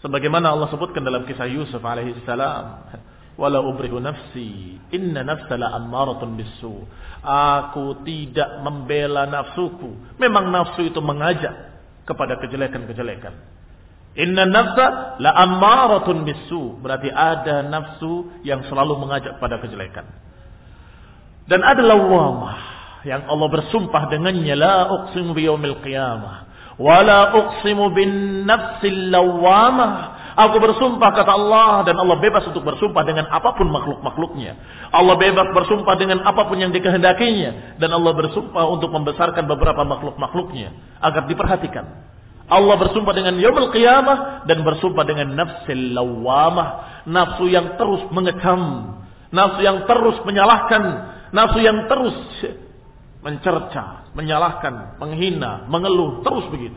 Sebagaimana 0.00 0.56
Allah 0.56 0.72
sebutkan 0.72 1.04
dalam 1.04 1.28
kisah 1.28 1.46
Yusuf 1.46 1.78
alaihi 1.84 2.16
salam 2.26 2.88
wala 3.36 3.60
ubrihu 3.64 4.00
nafsi. 4.00 4.76
Inna 4.92 5.24
nafsa 5.24 5.56
la 5.56 5.72
ammaratun 5.76 6.36
bisu. 6.36 6.84
Aku 7.22 8.02
tidak 8.04 8.60
membela 8.60 9.24
nafsuku. 9.28 10.18
Memang 10.20 10.50
nafsu 10.52 10.84
itu 10.88 11.00
mengajak 11.00 11.52
kepada 12.04 12.36
kejelekan-kejelekan. 12.42 13.34
Inna 14.18 14.44
nafsa 14.44 15.16
la 15.22 15.32
ammaratun 15.32 16.28
bisu. 16.28 16.82
Berarti 16.82 17.08
ada 17.08 17.64
nafsu 17.64 18.28
yang 18.44 18.66
selalu 18.68 19.00
mengajak 19.00 19.40
pada 19.40 19.56
kejelekan. 19.62 20.04
Dan 21.48 21.64
ada 21.64 21.82
lawamah 21.82 22.56
yang 23.02 23.26
Allah 23.26 23.48
bersumpah 23.50 24.12
dengannya. 24.12 24.54
La 24.54 24.76
uqsimu 24.92 25.32
biyaumil 25.34 25.80
qiyamah. 25.80 26.52
Wala 26.76 27.36
uqsimu 27.36 27.92
bin 27.92 28.10
nafsil 28.48 29.12
lawamah 29.12 30.21
Aku 30.42 30.58
bersumpah 30.58 31.14
kata 31.14 31.32
Allah 31.38 31.86
dan 31.86 31.94
Allah 32.02 32.18
bebas 32.18 32.42
untuk 32.50 32.66
bersumpah 32.66 33.06
dengan 33.06 33.30
apa 33.30 33.54
pun 33.54 33.70
makhluk-makhluknya. 33.70 34.58
Allah 34.90 35.14
bebas 35.14 35.54
bersumpah 35.54 35.94
dengan 35.94 36.26
apa 36.26 36.50
pun 36.50 36.58
yang 36.58 36.74
dikehendakinya 36.74 37.78
dan 37.78 37.90
Allah 37.94 38.10
bersumpah 38.10 38.64
untuk 38.66 38.90
membesarkan 38.90 39.46
beberapa 39.46 39.86
makhluk-makhluknya 39.86 40.98
agar 40.98 41.30
diperhatikan. 41.30 41.86
Allah 42.50 42.74
bersumpah 42.74 43.14
dengan 43.14 43.38
yaumul 43.38 43.70
qiyamah 43.70 44.42
dan 44.50 44.66
bersumpah 44.66 45.06
dengan 45.06 45.30
nafsil 45.30 45.94
lawamah, 45.94 47.02
nafsu 47.06 47.46
yang 47.46 47.78
terus 47.78 48.02
mengekam, 48.10 48.98
nafsu 49.30 49.62
yang 49.62 49.86
terus 49.86 50.18
menyalahkan, 50.26 50.82
nafsu 51.30 51.62
yang 51.62 51.86
terus 51.86 52.18
mencerca, 53.22 54.10
menyalahkan, 54.18 54.98
menghina, 54.98 55.70
mengeluh, 55.70 56.26
terus 56.26 56.50
begitu. 56.50 56.74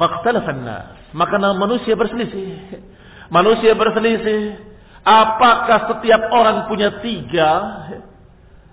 Faktalafan 0.00 0.64
nas. 0.64 1.03
Maka 1.14 1.38
manusia 1.38 1.94
berselisih. 1.94 2.82
Manusia 3.30 3.72
berselisih. 3.78 4.58
Apakah 5.06 5.94
setiap 5.94 6.32
orang 6.34 6.66
punya 6.66 6.98
tiga 7.04 7.50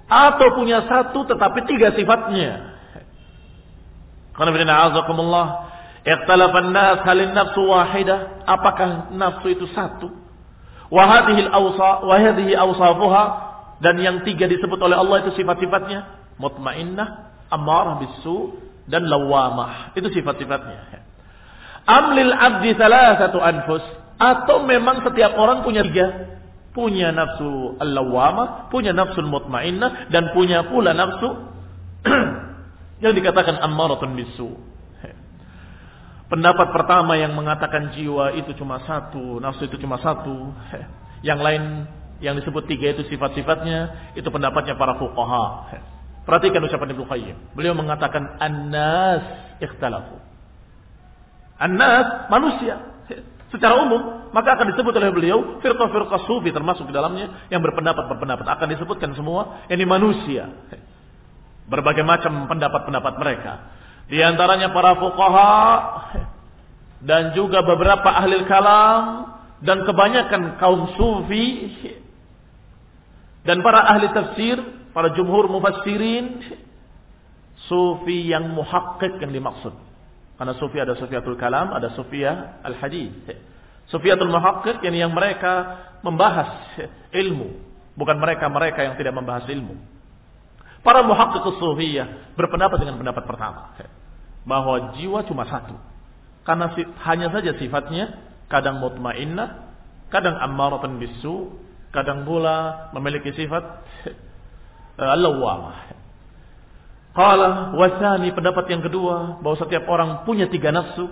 atau 0.09 0.47
punya 0.57 0.83
satu 0.89 1.27
tetapi 1.29 1.59
tiga 1.69 1.93
sifatnya? 1.93 2.71
Karena 4.33 4.49
bina 4.57 4.75
azakumullah. 4.89 5.47
Ikhtalafan 6.01 6.73
nas 6.73 7.05
halin 7.05 7.37
nafsu 7.37 7.61
wahidah. 7.61 8.41
Apakah 8.49 9.13
nafsu 9.13 9.53
itu 9.53 9.69
satu? 9.75 10.09
Wahadihi 10.89 11.45
awsa, 11.45 12.09
wahadihi 12.09 12.57
awsafuha. 12.57 13.23
Dan 13.85 14.01
yang 14.01 14.25
tiga 14.25 14.49
disebut 14.49 14.81
oleh 14.81 14.97
Allah 14.97 15.25
itu 15.27 15.37
sifat-sifatnya. 15.37 16.33
Mutmainnah, 16.41 17.37
amarah 17.53 18.01
bisu, 18.01 18.57
dan 18.89 19.05
lawamah. 19.05 19.93
Itu 19.93 20.09
sifat-sifatnya. 20.09 21.10
Amlil 21.85 22.33
abdi 22.33 22.77
salah 22.77 23.17
satu 23.17 23.41
anfus. 23.41 23.83
Atau 24.21 24.65
memang 24.65 25.01
setiap 25.01 25.33
orang 25.37 25.65
punya 25.65 25.81
tiga. 25.81 26.37
Punya 26.71 27.11
nafsu 27.11 27.75
al-lawamah, 27.83 28.71
punya 28.71 28.95
nafsu 28.95 29.19
mutmainnah, 29.27 30.07
dan 30.07 30.31
punya 30.31 30.71
pula 30.71 30.95
nafsu 30.95 31.51
yang 33.03 33.11
dikatakan 33.11 33.59
ammaratun 33.59 34.15
bisu. 34.15 34.71
Pendapat 36.31 36.71
pertama 36.71 37.19
yang 37.19 37.35
mengatakan 37.35 37.91
jiwa 37.91 38.31
itu 38.39 38.55
cuma 38.55 38.79
satu, 38.87 39.43
nafsu 39.43 39.67
itu 39.67 39.75
cuma 39.83 39.99
satu. 39.99 40.55
Yang 41.27 41.39
lain 41.43 41.63
yang 42.23 42.39
disebut 42.39 42.71
tiga 42.71 42.95
itu 42.95 43.03
sifat-sifatnya, 43.11 44.13
itu 44.15 44.31
pendapatnya 44.31 44.79
para 44.79 44.95
fuqaha. 44.95 45.75
Perhatikan 46.23 46.63
ucapan 46.63 46.95
Ibnu 46.95 47.03
Qayyim. 47.03 47.37
Beliau 47.51 47.75
mengatakan 47.75 48.39
an-nas 48.39 49.27
ikhtalafu. 49.59 50.30
An-nas 51.61 52.25
manusia 52.33 52.81
secara 53.51 53.83
umum 53.83 54.31
maka 54.31 54.55
akan 54.55 54.73
disebut 54.73 54.95
oleh 54.95 55.11
beliau 55.11 55.59
firqah-firqah 55.59 56.23
sufi 56.25 56.55
termasuk 56.55 56.87
di 56.87 56.95
dalamnya 56.95 57.51
yang 57.51 57.59
berpendapat-berpendapat 57.59 58.47
akan 58.47 58.67
disebutkan 58.71 59.11
semua 59.13 59.67
ini 59.67 59.83
manusia. 59.83 60.49
Berbagai 61.67 62.03
macam 62.03 62.47
pendapat-pendapat 62.47 63.13
mereka. 63.19 63.53
Di 64.07 64.19
antaranya 64.23 64.71
para 64.71 64.95
fuqaha 64.97 65.53
dan 67.03 67.35
juga 67.35 67.63
beberapa 67.63 68.07
ahli 68.07 68.43
kalam 68.47 69.03
dan 69.61 69.83
kebanyakan 69.83 70.57
kaum 70.57 70.95
sufi 70.95 71.47
dan 73.43 73.59
para 73.65 73.83
ahli 73.83 74.07
tafsir, 74.15 74.57
para 74.95 75.11
jumhur 75.11 75.51
mufassirin 75.51 76.39
sufi 77.67 78.31
yang 78.31 78.53
muhakkik 78.55 79.19
yang 79.19 79.35
dimaksud. 79.35 79.90
Karena 80.41 80.57
sufi 80.57 80.81
ada 80.81 80.97
sufiatul 80.97 81.37
kalam, 81.37 81.69
ada 81.69 81.93
sufia 81.93 82.57
al-hadis. 82.65 83.13
Sufiatul 83.93 84.33
muhakkik 84.33 84.81
yang 84.81 84.97
yang 84.97 85.11
mereka 85.13 85.85
membahas 86.01 86.81
ilmu, 87.13 87.61
bukan 87.93 88.17
mereka-mereka 88.17 88.89
yang 88.89 88.97
tidak 88.97 89.13
membahas 89.13 89.45
ilmu. 89.45 89.77
Para 90.81 91.05
muhakkik 91.05 91.45
sufiyah 91.61 92.33
berpendapat 92.33 92.81
dengan 92.81 92.97
pendapat 92.97 93.21
pertama 93.29 93.77
bahwa 94.41 94.97
jiwa 94.97 95.21
cuma 95.29 95.45
satu. 95.45 95.77
Karena 96.41 96.73
hanya 97.05 97.29
saja 97.29 97.53
sifatnya 97.61 98.17
kadang 98.49 98.81
mutmainnah, 98.81 99.77
kadang 100.09 100.41
ammaratan 100.41 100.97
bisu, 100.97 101.53
kadang 101.93 102.25
pula 102.25 102.89
memiliki 102.97 103.29
sifat 103.37 103.61
uh, 104.97 105.13
al-lawwamah. 105.13 106.01
Qala 107.11 107.75
wasani 107.75 108.31
pendapat 108.31 108.71
yang 108.71 108.79
kedua 108.87 109.43
bahwa 109.43 109.57
setiap 109.59 109.83
orang 109.91 110.23
punya 110.23 110.47
tiga 110.47 110.71
nafsu. 110.71 111.11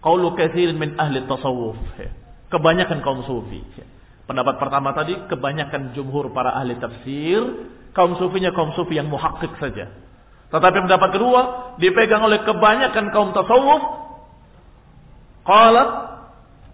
Qaulu 0.00 0.32
katsirin 0.32 0.80
min 0.80 0.96
ahli 0.96 1.28
tasawuf. 1.28 1.76
Kebanyakan 2.48 3.04
kaum 3.04 3.20
sufi. 3.28 3.60
Pendapat 4.24 4.56
pertama 4.56 4.96
tadi 4.96 5.12
kebanyakan 5.28 5.92
jumhur 5.92 6.32
para 6.32 6.56
ahli 6.56 6.80
tafsir, 6.80 7.68
kaum 7.92 8.16
sufinya 8.16 8.48
kaum 8.56 8.72
sufi 8.72 8.96
yang 8.96 9.12
muhakkik 9.12 9.52
saja. 9.60 9.92
Tetapi 10.48 10.88
pendapat 10.88 11.10
kedua 11.12 11.40
dipegang 11.76 12.24
oleh 12.24 12.40
kebanyakan 12.40 13.12
kaum 13.12 13.36
tasawuf. 13.36 13.82
Qala 15.44 15.84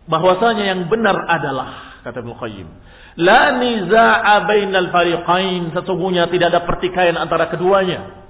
bahwasanya 0.07 0.71
yang 0.71 0.87
benar 0.87 1.19
adalah 1.27 1.99
kata 2.07 2.23
Ibnu 2.23 2.39
Qayyim, 2.39 2.69
la 3.19 3.59
niza'a 3.59 4.47
bainal 4.47 4.95
fariqain, 4.95 5.75
sesungguhnya 5.75 6.31
tidak 6.31 6.55
ada 6.55 6.61
pertikaian 6.63 7.19
antara 7.19 7.51
keduanya. 7.51 8.26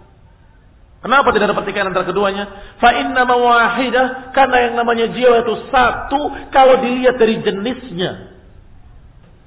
Kenapa 1.06 1.30
tidak 1.30 1.54
ada 1.54 1.56
pertikaian 1.62 1.86
antara 1.86 2.02
keduanya? 2.02 2.74
Fa 2.82 2.90
inna 2.90 3.22
mawahidah 3.22 4.34
karena 4.34 4.56
yang 4.66 4.74
namanya 4.74 5.06
jiwa 5.14 5.46
itu 5.46 5.70
satu 5.70 6.50
kalau 6.50 6.82
dilihat 6.82 7.14
dari 7.14 7.38
jenisnya. 7.46 8.34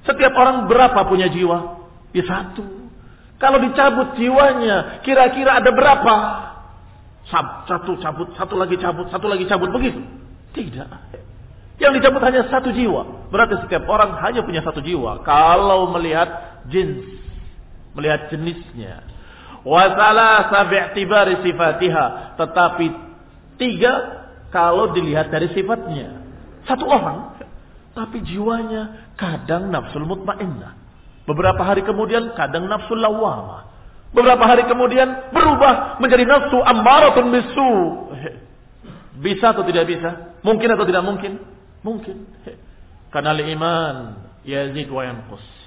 Setiap 0.08 0.32
orang 0.40 0.64
berapa 0.72 1.04
punya 1.04 1.28
jiwa? 1.28 1.84
Ya 2.16 2.24
satu. 2.24 2.64
Kalau 3.36 3.60
dicabut 3.60 4.16
jiwanya, 4.16 5.04
kira-kira 5.04 5.60
ada 5.60 5.68
berapa? 5.68 6.14
Satu 7.28 7.92
cabut, 8.00 8.32
satu 8.40 8.56
lagi 8.56 8.80
cabut, 8.80 9.12
satu 9.12 9.28
lagi 9.28 9.44
cabut 9.44 9.68
begitu. 9.68 10.00
Tidak. 10.56 10.88
Yang 11.76 11.92
dicabut 12.00 12.24
hanya 12.24 12.48
satu 12.48 12.72
jiwa. 12.72 13.28
Berarti 13.28 13.68
setiap 13.68 13.84
orang 13.84 14.16
hanya 14.24 14.40
punya 14.40 14.64
satu 14.64 14.80
jiwa. 14.80 15.20
Kalau 15.28 15.92
melihat 15.92 16.64
jenis, 16.72 17.20
melihat 17.92 18.32
jenisnya. 18.32 19.09
Wasalah 19.62 20.48
bi'tibari 20.68 21.44
sifatiha. 21.44 22.36
Tetapi 22.40 22.86
tiga 23.60 23.92
kalau 24.48 24.92
dilihat 24.96 25.28
dari 25.28 25.52
sifatnya. 25.52 26.24
Satu 26.64 26.88
orang. 26.88 27.36
Tapi 27.92 28.22
jiwanya 28.24 29.12
kadang 29.18 29.68
nafsul 29.68 30.06
mutmainnah. 30.06 30.78
Beberapa 31.28 31.60
hari 31.62 31.84
kemudian 31.84 32.32
kadang 32.32 32.66
nafsul 32.66 32.98
lawamah. 32.98 33.68
Beberapa 34.10 34.42
hari 34.42 34.66
kemudian 34.66 35.30
berubah 35.30 36.02
menjadi 36.02 36.26
nafsu 36.26 36.58
ammaratun 36.58 37.30
bisu. 37.30 37.72
Bisa 39.20 39.52
atau 39.52 39.62
tidak 39.68 39.86
bisa? 39.86 40.40
Mungkin 40.40 40.68
atau 40.74 40.88
tidak 40.88 41.04
mungkin? 41.04 41.38
Mungkin. 41.84 42.26
Karena 43.12 43.36
iman 43.36 43.96
yazid 44.42 44.88
wa 44.88 45.04
yanqus. 45.04 45.59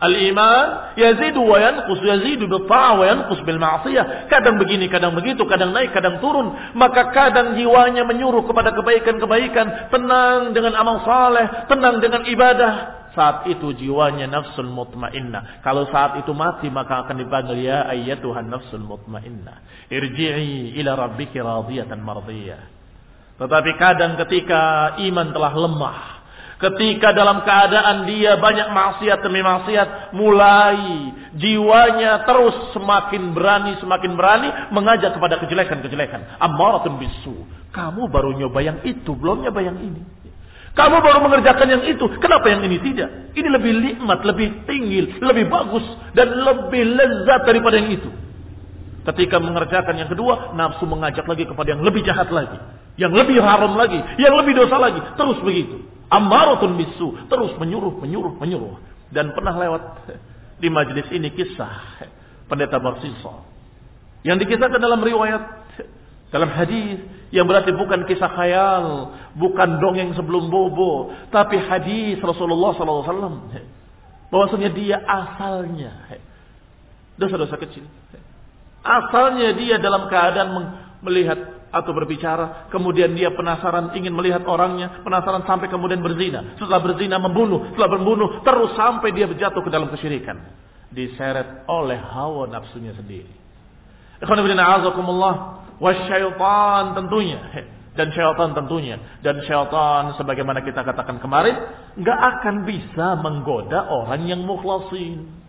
Al-iman 0.00 0.96
yazidu 0.96 1.44
wa 1.44 1.60
yanqus, 1.60 2.00
yazidu 2.00 2.48
bil 2.48 2.64
ta'ah 2.64 2.96
wa 2.96 3.04
yanqus 3.04 3.44
bil 3.44 3.60
ma'siyah. 3.60 4.32
Kadang 4.32 4.56
begini, 4.56 4.88
kadang 4.88 5.12
begitu, 5.12 5.44
kadang 5.44 5.76
naik, 5.76 5.92
kadang 5.92 6.24
turun. 6.24 6.56
Maka 6.72 7.12
kadang 7.12 7.52
jiwanya 7.52 8.08
menyuruh 8.08 8.48
kepada 8.48 8.72
kebaikan-kebaikan, 8.72 9.92
tenang 9.92 10.56
dengan 10.56 10.72
amal 10.80 11.04
saleh, 11.04 11.68
tenang 11.68 12.00
dengan 12.00 12.24
ibadah. 12.24 12.74
Saat 13.12 13.44
itu 13.52 13.76
jiwanya 13.76 14.24
nafsul 14.24 14.72
mutmainnah. 14.72 15.60
Kalau 15.60 15.84
saat 15.92 16.16
itu 16.22 16.32
mati 16.32 16.72
maka 16.72 17.04
akan 17.04 17.20
dipanggil 17.20 17.60
ya 17.60 17.84
ayyatuhan 17.90 18.48
nafsul 18.48 18.80
mutmainnah. 18.80 19.90
Irji'i 19.92 20.80
ila 20.80 20.96
rabbiki 20.96 21.36
radiyatan 21.42 22.00
mardiyah. 22.00 22.62
Tetapi 23.36 23.70
kadang 23.76 24.20
ketika 24.20 24.94
iman 25.00 25.32
telah 25.32 25.52
lemah, 25.56 26.19
Ketika 26.60 27.16
dalam 27.16 27.40
keadaan 27.40 28.04
dia 28.04 28.36
banyak 28.36 28.68
maksiat 28.68 29.24
demi 29.24 29.40
maksiat, 29.40 30.12
mulai 30.12 31.08
jiwanya 31.40 32.28
terus 32.28 32.52
semakin 32.76 33.32
berani, 33.32 33.80
semakin 33.80 34.12
berani 34.12 34.48
mengajak 34.68 35.16
kepada 35.16 35.40
kejelekan-kejelekan. 35.40 36.36
Ammaratun 36.36 37.00
bisu. 37.00 37.48
Kamu 37.72 38.12
baru 38.12 38.36
nyoba 38.36 38.60
yang 38.60 38.84
itu, 38.84 39.16
belum 39.16 39.48
nyoba 39.48 39.60
yang 39.64 39.80
ini. 39.80 40.04
Kamu 40.76 41.00
baru 41.00 41.24
mengerjakan 41.24 41.80
yang 41.80 41.82
itu, 41.88 42.04
kenapa 42.20 42.52
yang 42.52 42.60
ini 42.60 42.76
tidak? 42.78 43.32
Ini 43.32 43.48
lebih 43.48 43.72
nikmat, 43.80 44.20
lebih 44.22 44.68
tinggi, 44.68 45.16
lebih 45.16 45.48
bagus, 45.48 45.82
dan 46.12 46.28
lebih 46.28 46.92
lezat 46.92 47.40
daripada 47.48 47.80
yang 47.80 47.88
itu. 47.88 48.12
Ketika 49.00 49.40
mengerjakan 49.40 49.96
yang 49.96 50.12
kedua, 50.12 50.52
nafsu 50.52 50.84
mengajak 50.84 51.24
lagi 51.24 51.48
kepada 51.48 51.72
yang 51.72 51.80
lebih 51.80 52.04
jahat 52.04 52.28
lagi. 52.28 52.60
Yang 53.00 53.16
lebih 53.16 53.40
haram 53.40 53.80
lagi, 53.80 53.96
yang 54.20 54.36
lebih 54.36 54.60
dosa 54.60 54.76
lagi. 54.76 55.00
Terus 55.16 55.40
begitu. 55.40 55.89
Ammaratun 56.10 56.74
bisu. 56.74 57.30
Terus 57.30 57.54
menyuruh, 57.56 57.94
menyuruh, 58.02 58.34
menyuruh. 58.36 58.76
Dan 59.14 59.30
pernah 59.34 59.54
lewat 59.54 59.82
di 60.58 60.68
majelis 60.68 61.06
ini 61.14 61.30
kisah 61.30 62.04
pendeta 62.50 62.82
Barsiso. 62.82 63.46
Yang 64.26 64.44
dikisahkan 64.46 64.82
dalam 64.82 65.00
riwayat 65.00 65.42
Dalam 66.30 66.46
hadis 66.46 67.02
yang 67.34 67.46
berarti 67.46 67.74
bukan 67.74 68.06
kisah 68.06 68.30
khayal, 68.38 69.14
bukan 69.34 69.82
dongeng 69.82 70.14
sebelum 70.14 70.46
bobo, 70.46 71.10
tapi 71.34 71.58
hadis 71.58 72.18
Rasulullah 72.22 72.74
SAW. 72.74 73.50
Bahwasanya 74.30 74.70
dia 74.70 74.98
asalnya 75.02 75.90
dosa-dosa 77.18 77.58
kecil. 77.58 77.82
Asalnya 78.86 79.58
dia 79.58 79.82
dalam 79.82 80.06
keadaan 80.06 80.50
melihat 81.02 81.59
atau 81.70 81.90
berbicara, 81.94 82.70
kemudian 82.74 83.14
dia 83.14 83.30
penasaran 83.34 83.94
ingin 83.94 84.14
melihat 84.14 84.42
orangnya, 84.46 85.02
penasaran 85.06 85.46
sampai 85.46 85.70
kemudian 85.70 86.02
berzina. 86.02 86.58
Setelah 86.58 86.82
berzina 86.82 87.16
membunuh, 87.22 87.70
setelah 87.74 87.90
membunuh 87.98 88.42
terus 88.42 88.74
sampai 88.74 89.14
dia 89.14 89.30
berjatuh 89.30 89.62
ke 89.62 89.70
dalam 89.70 89.88
kesyirikan. 89.90 90.36
Diseret 90.90 91.64
oleh 91.70 91.98
hawa 91.98 92.50
nafsunya 92.50 92.90
sendiri. 92.98 93.30
Wasyaitan 95.80 96.92
tentunya 96.92 97.40
dan 97.96 98.12
syaitan 98.14 98.52
tentunya 98.54 99.00
dan 99.24 99.42
syaitan 99.48 100.14
sebagaimana 100.14 100.62
kita 100.62 100.84
katakan 100.84 101.18
kemarin 101.18 101.56
nggak 101.98 102.20
akan 102.20 102.68
bisa 102.68 103.18
menggoda 103.18 103.88
orang 103.88 104.28
yang 104.28 104.44
mukhlasin 104.46 105.39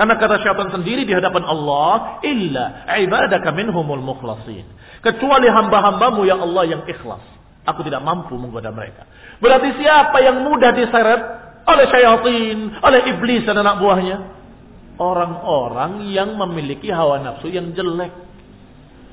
karena 0.00 0.16
kata 0.16 0.40
syaitan 0.40 0.72
sendiri 0.72 1.04
di 1.04 1.12
hadapan 1.12 1.44
Allah 1.44 2.24
illa 2.24 2.88
ibadaka 2.96 3.52
minhumul 3.52 4.00
mukhlasin 4.00 4.64
kecuali 5.04 5.52
hamba-hambamu 5.52 6.24
ya 6.24 6.40
Allah 6.40 6.64
yang 6.64 6.82
ikhlas 6.88 7.20
aku 7.68 7.84
tidak 7.84 8.00
mampu 8.00 8.32
menggoda 8.40 8.72
mereka 8.72 9.04
berarti 9.44 9.76
siapa 9.76 10.24
yang 10.24 10.40
mudah 10.40 10.72
diseret 10.72 11.20
oleh 11.68 11.86
syaitan 11.92 12.80
oleh 12.80 13.00
iblis 13.12 13.44
dan 13.44 13.60
anak 13.60 13.76
buahnya 13.76 14.16
orang-orang 14.96 16.08
yang 16.08 16.32
memiliki 16.32 16.88
hawa 16.88 17.20
nafsu 17.20 17.52
yang 17.52 17.76
jelek 17.76 18.30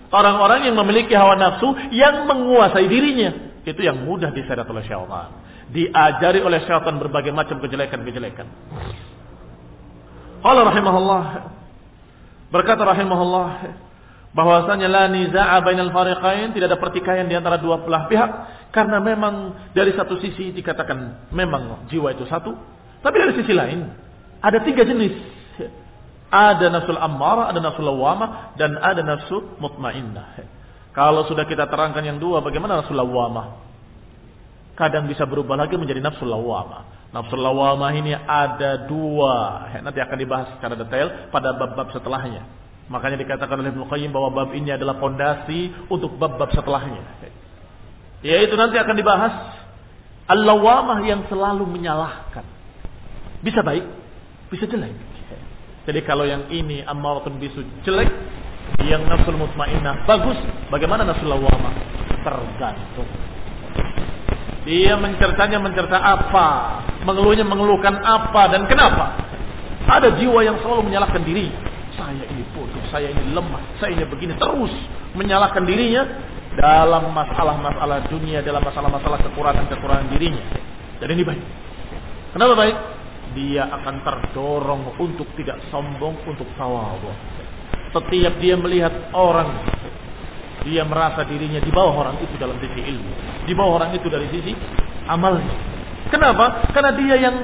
Orang-orang 0.07 0.71
yang 0.71 0.75
memiliki 0.79 1.11
hawa 1.11 1.35
nafsu 1.35 1.75
yang 1.91 2.23
menguasai 2.31 2.87
dirinya. 2.87 3.59
Itu 3.67 3.83
yang 3.83 4.07
mudah 4.07 4.31
diseret 4.31 4.63
oleh 4.63 4.87
syaitan. 4.87 5.35
Diajari 5.67 6.39
oleh 6.39 6.63
syaitan 6.63 6.95
berbagai 6.95 7.35
macam 7.35 7.59
kejelekan-kejelekan. 7.59 8.47
Allah 10.47 10.65
rahimahullah. 10.71 11.23
Berkata 12.47 12.87
rahimahullah. 12.87 13.49
Bahwasanya 14.31 14.87
la 14.87 15.03
niza'a 15.11 15.59
bainal 15.59 15.91
fariqain. 15.91 16.55
Tidak 16.55 16.67
ada 16.71 16.79
pertikaian 16.79 17.27
di 17.27 17.35
antara 17.35 17.59
dua 17.59 17.83
belah 17.83 18.07
pihak. 18.07 18.31
Karena 18.71 19.03
memang 19.03 19.67
dari 19.75 19.91
satu 19.91 20.15
sisi 20.23 20.55
dikatakan 20.55 21.29
memang 21.35 21.87
jiwa 21.91 22.15
itu 22.15 22.23
satu. 22.25 22.55
Tapi 23.03 23.15
dari 23.19 23.33
sisi 23.35 23.51
lain. 23.51 23.91
Ada 24.39 24.63
tiga 24.63 24.87
jenis 24.87 25.37
ada 26.27 26.67
nafsul 26.67 26.99
ammar, 26.99 27.47
ada 27.51 27.59
nafsul 27.63 27.87
lawamah, 27.87 28.55
dan 28.59 28.75
ada 28.83 28.99
nafsu 28.99 29.55
mutmainnah. 29.63 30.43
Kalau 30.91 31.23
sudah 31.29 31.47
kita 31.47 31.69
terangkan 31.71 32.03
yang 32.03 32.19
dua, 32.19 32.43
bagaimana 32.43 32.83
nafsul 32.83 32.99
lawamah? 32.99 33.63
Kadang 34.75 35.07
bisa 35.09 35.23
berubah 35.25 35.55
lagi 35.55 35.79
menjadi 35.79 36.03
nafsul 36.03 36.27
lawamah. 36.27 36.96
Nafsul 37.15 37.39
lawamah 37.39 37.91
ini 37.95 38.11
ada 38.11 38.83
dua. 38.83 39.67
Nanti 39.79 39.99
akan 40.03 40.17
dibahas 40.19 40.47
secara 40.59 40.75
detail 40.75 41.31
pada 41.31 41.55
bab-bab 41.55 41.91
setelahnya. 41.95 42.43
Makanya 42.87 43.19
dikatakan 43.19 43.59
oleh 43.59 43.71
Ibnu 43.75 43.87
bahwa 44.11 44.29
bab 44.31 44.49
ini 44.55 44.71
adalah 44.71 44.99
pondasi 44.99 45.71
untuk 45.87 46.15
bab-bab 46.19 46.51
setelahnya. 46.51 47.03
Yaitu 48.23 48.55
nanti 48.59 48.75
akan 48.79 48.95
dibahas 48.95 49.33
al-lawamah 50.27 50.99
yang 51.03 51.23
selalu 51.31 51.63
menyalahkan. 51.63 52.43
Bisa 53.39 53.63
baik, 53.63 53.85
bisa 54.51 54.67
jelek. 54.67 54.95
Jadi 55.87 56.03
kalau 56.03 56.27
yang 56.27 56.51
ini 56.51 56.83
ammaratun 56.83 57.39
bisu 57.39 57.63
jelek, 57.87 58.11
yang 58.83 59.07
nafsul 59.07 59.39
mutmainnah 59.39 60.03
bagus, 60.03 60.35
bagaimana 60.67 61.07
nafsul 61.07 61.31
lawamah? 61.31 61.71
Tergantung. 62.27 63.07
Dia 64.67 64.99
mencertanya 64.99 65.63
mencerta 65.63 65.95
apa, 65.95 66.47
mengeluhnya 67.07 67.47
mengeluhkan 67.47 68.03
apa 68.03 68.51
dan 68.51 68.67
kenapa. 68.67 69.15
Ada 69.87 70.19
jiwa 70.19 70.43
yang 70.43 70.59
selalu 70.59 70.91
menyalahkan 70.91 71.23
diri. 71.23 71.47
Saya 71.95 72.27
ini 72.27 72.43
bodoh, 72.51 72.83
saya 72.91 73.07
ini 73.09 73.31
lemah, 73.31 73.79
saya 73.79 73.95
ini 73.95 74.03
begini 74.05 74.35
terus 74.35 74.69
menyalahkan 75.15 75.63
dirinya 75.63 76.03
dalam 76.59 77.09
masalah-masalah 77.15 78.11
dunia, 78.11 78.43
dalam 78.43 78.59
masalah-masalah 78.59 79.23
kekurangan-kekurangan 79.31 80.07
dirinya. 80.11 80.43
Dan 80.99 81.15
ini 81.15 81.23
baik. 81.23 81.43
Kenapa 82.35 82.53
baik? 82.53 82.77
dia 83.37 83.69
akan 83.69 84.01
terdorong 84.01 84.97
untuk 84.97 85.27
tidak 85.35 85.61
sombong, 85.73 86.17
untuk 86.23 86.49
tawadhu. 86.55 87.13
Setiap 87.93 88.33
dia 88.41 88.55
melihat 88.55 89.13
orang, 89.13 89.53
dia 90.65 90.81
merasa 90.85 91.25
dirinya 91.27 91.61
di 91.61 91.69
bawah 91.69 91.93
orang 92.07 92.17
itu 92.21 92.33
dalam 92.39 92.57
sisi 92.57 92.81
ilmu, 92.81 93.11
di 93.45 93.53
bawah 93.53 93.83
orang 93.83 93.91
itu 93.93 94.07
dari 94.09 94.27
sisi 94.33 94.53
amalnya. 95.05 95.53
Kenapa? 96.07 96.71
Karena 96.71 96.91
dia 96.95 97.15
yang 97.19 97.35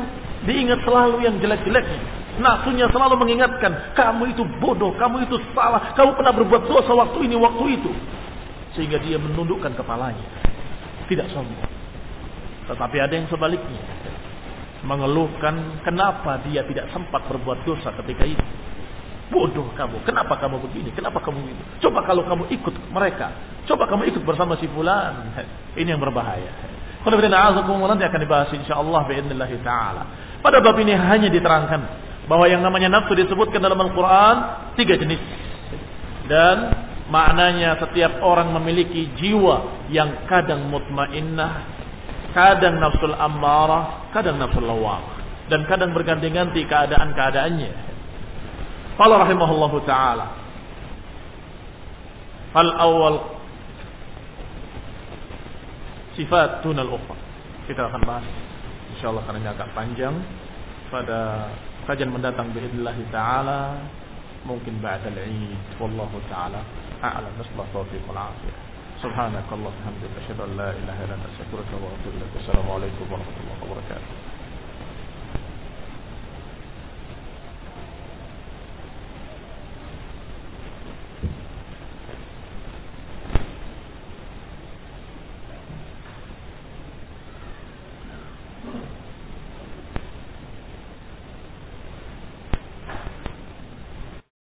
diingat 0.48 0.82
selalu 0.88 1.24
yang 1.24 1.36
jelek-jeleknya. 1.40 2.24
Nafsunya 2.34 2.90
selalu 2.90 3.14
mengingatkan, 3.22 3.94
kamu 3.94 4.34
itu 4.34 4.42
bodoh, 4.58 4.98
kamu 4.98 5.30
itu 5.30 5.38
salah, 5.54 5.94
kamu 5.94 6.18
pernah 6.18 6.34
berbuat 6.34 6.66
dosa 6.66 6.92
waktu 6.98 7.30
ini, 7.30 7.38
waktu 7.38 7.78
itu. 7.78 7.92
Sehingga 8.74 8.98
dia 8.98 9.22
menundukkan 9.22 9.78
kepalanya. 9.78 10.26
Tidak 11.06 11.30
sombong. 11.30 11.62
Tetapi 12.74 12.98
ada 12.98 13.14
yang 13.14 13.30
sebaliknya 13.30 13.82
mengeluhkan 14.84 15.80
kenapa 15.88 16.44
dia 16.44 16.64
tidak 16.68 16.92
sempat 16.92 17.24
berbuat 17.32 17.64
dosa 17.64 17.94
ketika 18.04 18.24
itu. 18.28 18.46
Bodoh 19.32 19.72
kamu, 19.74 20.04
kenapa 20.04 20.38
kamu 20.38 20.62
begini, 20.70 20.90
kenapa 20.94 21.24
kamu 21.24 21.42
begini. 21.42 21.64
Coba 21.94 22.10
kalau 22.10 22.26
kamu 22.26 22.50
ikut 22.50 22.76
mereka, 22.90 23.30
coba 23.70 23.86
kamu 23.86 24.10
ikut 24.10 24.26
bersama 24.26 24.58
si 24.58 24.66
fulan. 24.66 25.38
Ini 25.80 25.94
yang 25.94 26.02
berbahaya. 26.02 26.50
Kalau 27.06 27.22
nanti 27.22 28.02
akan 28.02 28.20
dibahas 28.26 28.50
insyaallah 28.50 29.02
biidznillah 29.06 29.52
taala. 29.62 30.04
Pada 30.42 30.58
bab 30.64 30.74
ini 30.80 30.96
hanya 30.96 31.28
diterangkan 31.28 31.82
bahwa 32.32 32.48
yang 32.48 32.64
namanya 32.64 32.88
nafsu 32.90 33.14
disebutkan 33.14 33.60
dalam 33.60 33.78
Al-Qur'an 33.78 34.36
tiga 34.80 34.96
jenis. 34.98 35.20
Dan 36.32 36.72
maknanya 37.12 37.78
setiap 37.78 38.24
orang 38.24 38.56
memiliki 38.56 39.12
jiwa 39.20 39.86
yang 39.92 40.26
kadang 40.32 40.72
mutmainnah, 40.72 41.68
kadang 42.32 42.80
nafsul 42.80 43.14
ammarah, 43.14 44.10
kadang 44.16 44.40
nafsul 44.40 44.64
lawamah 44.64 45.24
dan 45.52 45.68
kadang 45.68 45.92
berganti-ganti 45.92 46.64
keadaan-keadaannya. 46.64 47.72
Qala 48.96 49.28
rahimahullahu 49.28 49.78
taala. 49.84 50.43
Fal 52.54 52.70
awal 52.78 53.16
sifat 56.14 56.62
tunal 56.62 56.94
ukhra. 56.94 57.18
Kita 57.66 57.90
akan 57.90 58.02
bahas 58.06 58.26
insyaallah 58.94 59.26
karena 59.26 59.52
agak 59.52 59.74
panjang 59.74 60.14
pada 60.94 61.50
kajian 61.90 62.14
mendatang 62.14 62.54
باذنillah 62.54 62.96
taala 63.10 63.82
mungkin 64.46 64.78
ba'da 64.84 65.10
al-Eid 65.10 65.82
wallahu 65.82 66.20
taala 66.30 66.62
a'lam 67.02 67.34
nasallahu 67.40 67.72
taufiq 67.74 68.06
wal 68.08 68.22
afiyah 68.32 68.74
سبحانك 69.04 69.52
اللهم 69.52 69.68
وبحمدك 69.68 70.16
أشهد 70.16 70.40
أن 70.40 70.52
لا 70.56 70.72
إله 70.72 70.96
إلا 71.04 71.20
أنت 71.20 71.26
أستغفرك 71.36 71.72
وأتوب 71.76 72.14
إليك 72.16 72.32
والسلام 72.40 72.68
عليكم 72.72 73.04
ورحمة 73.12 73.38
الله 73.44 73.58
وبركاته 73.68 74.23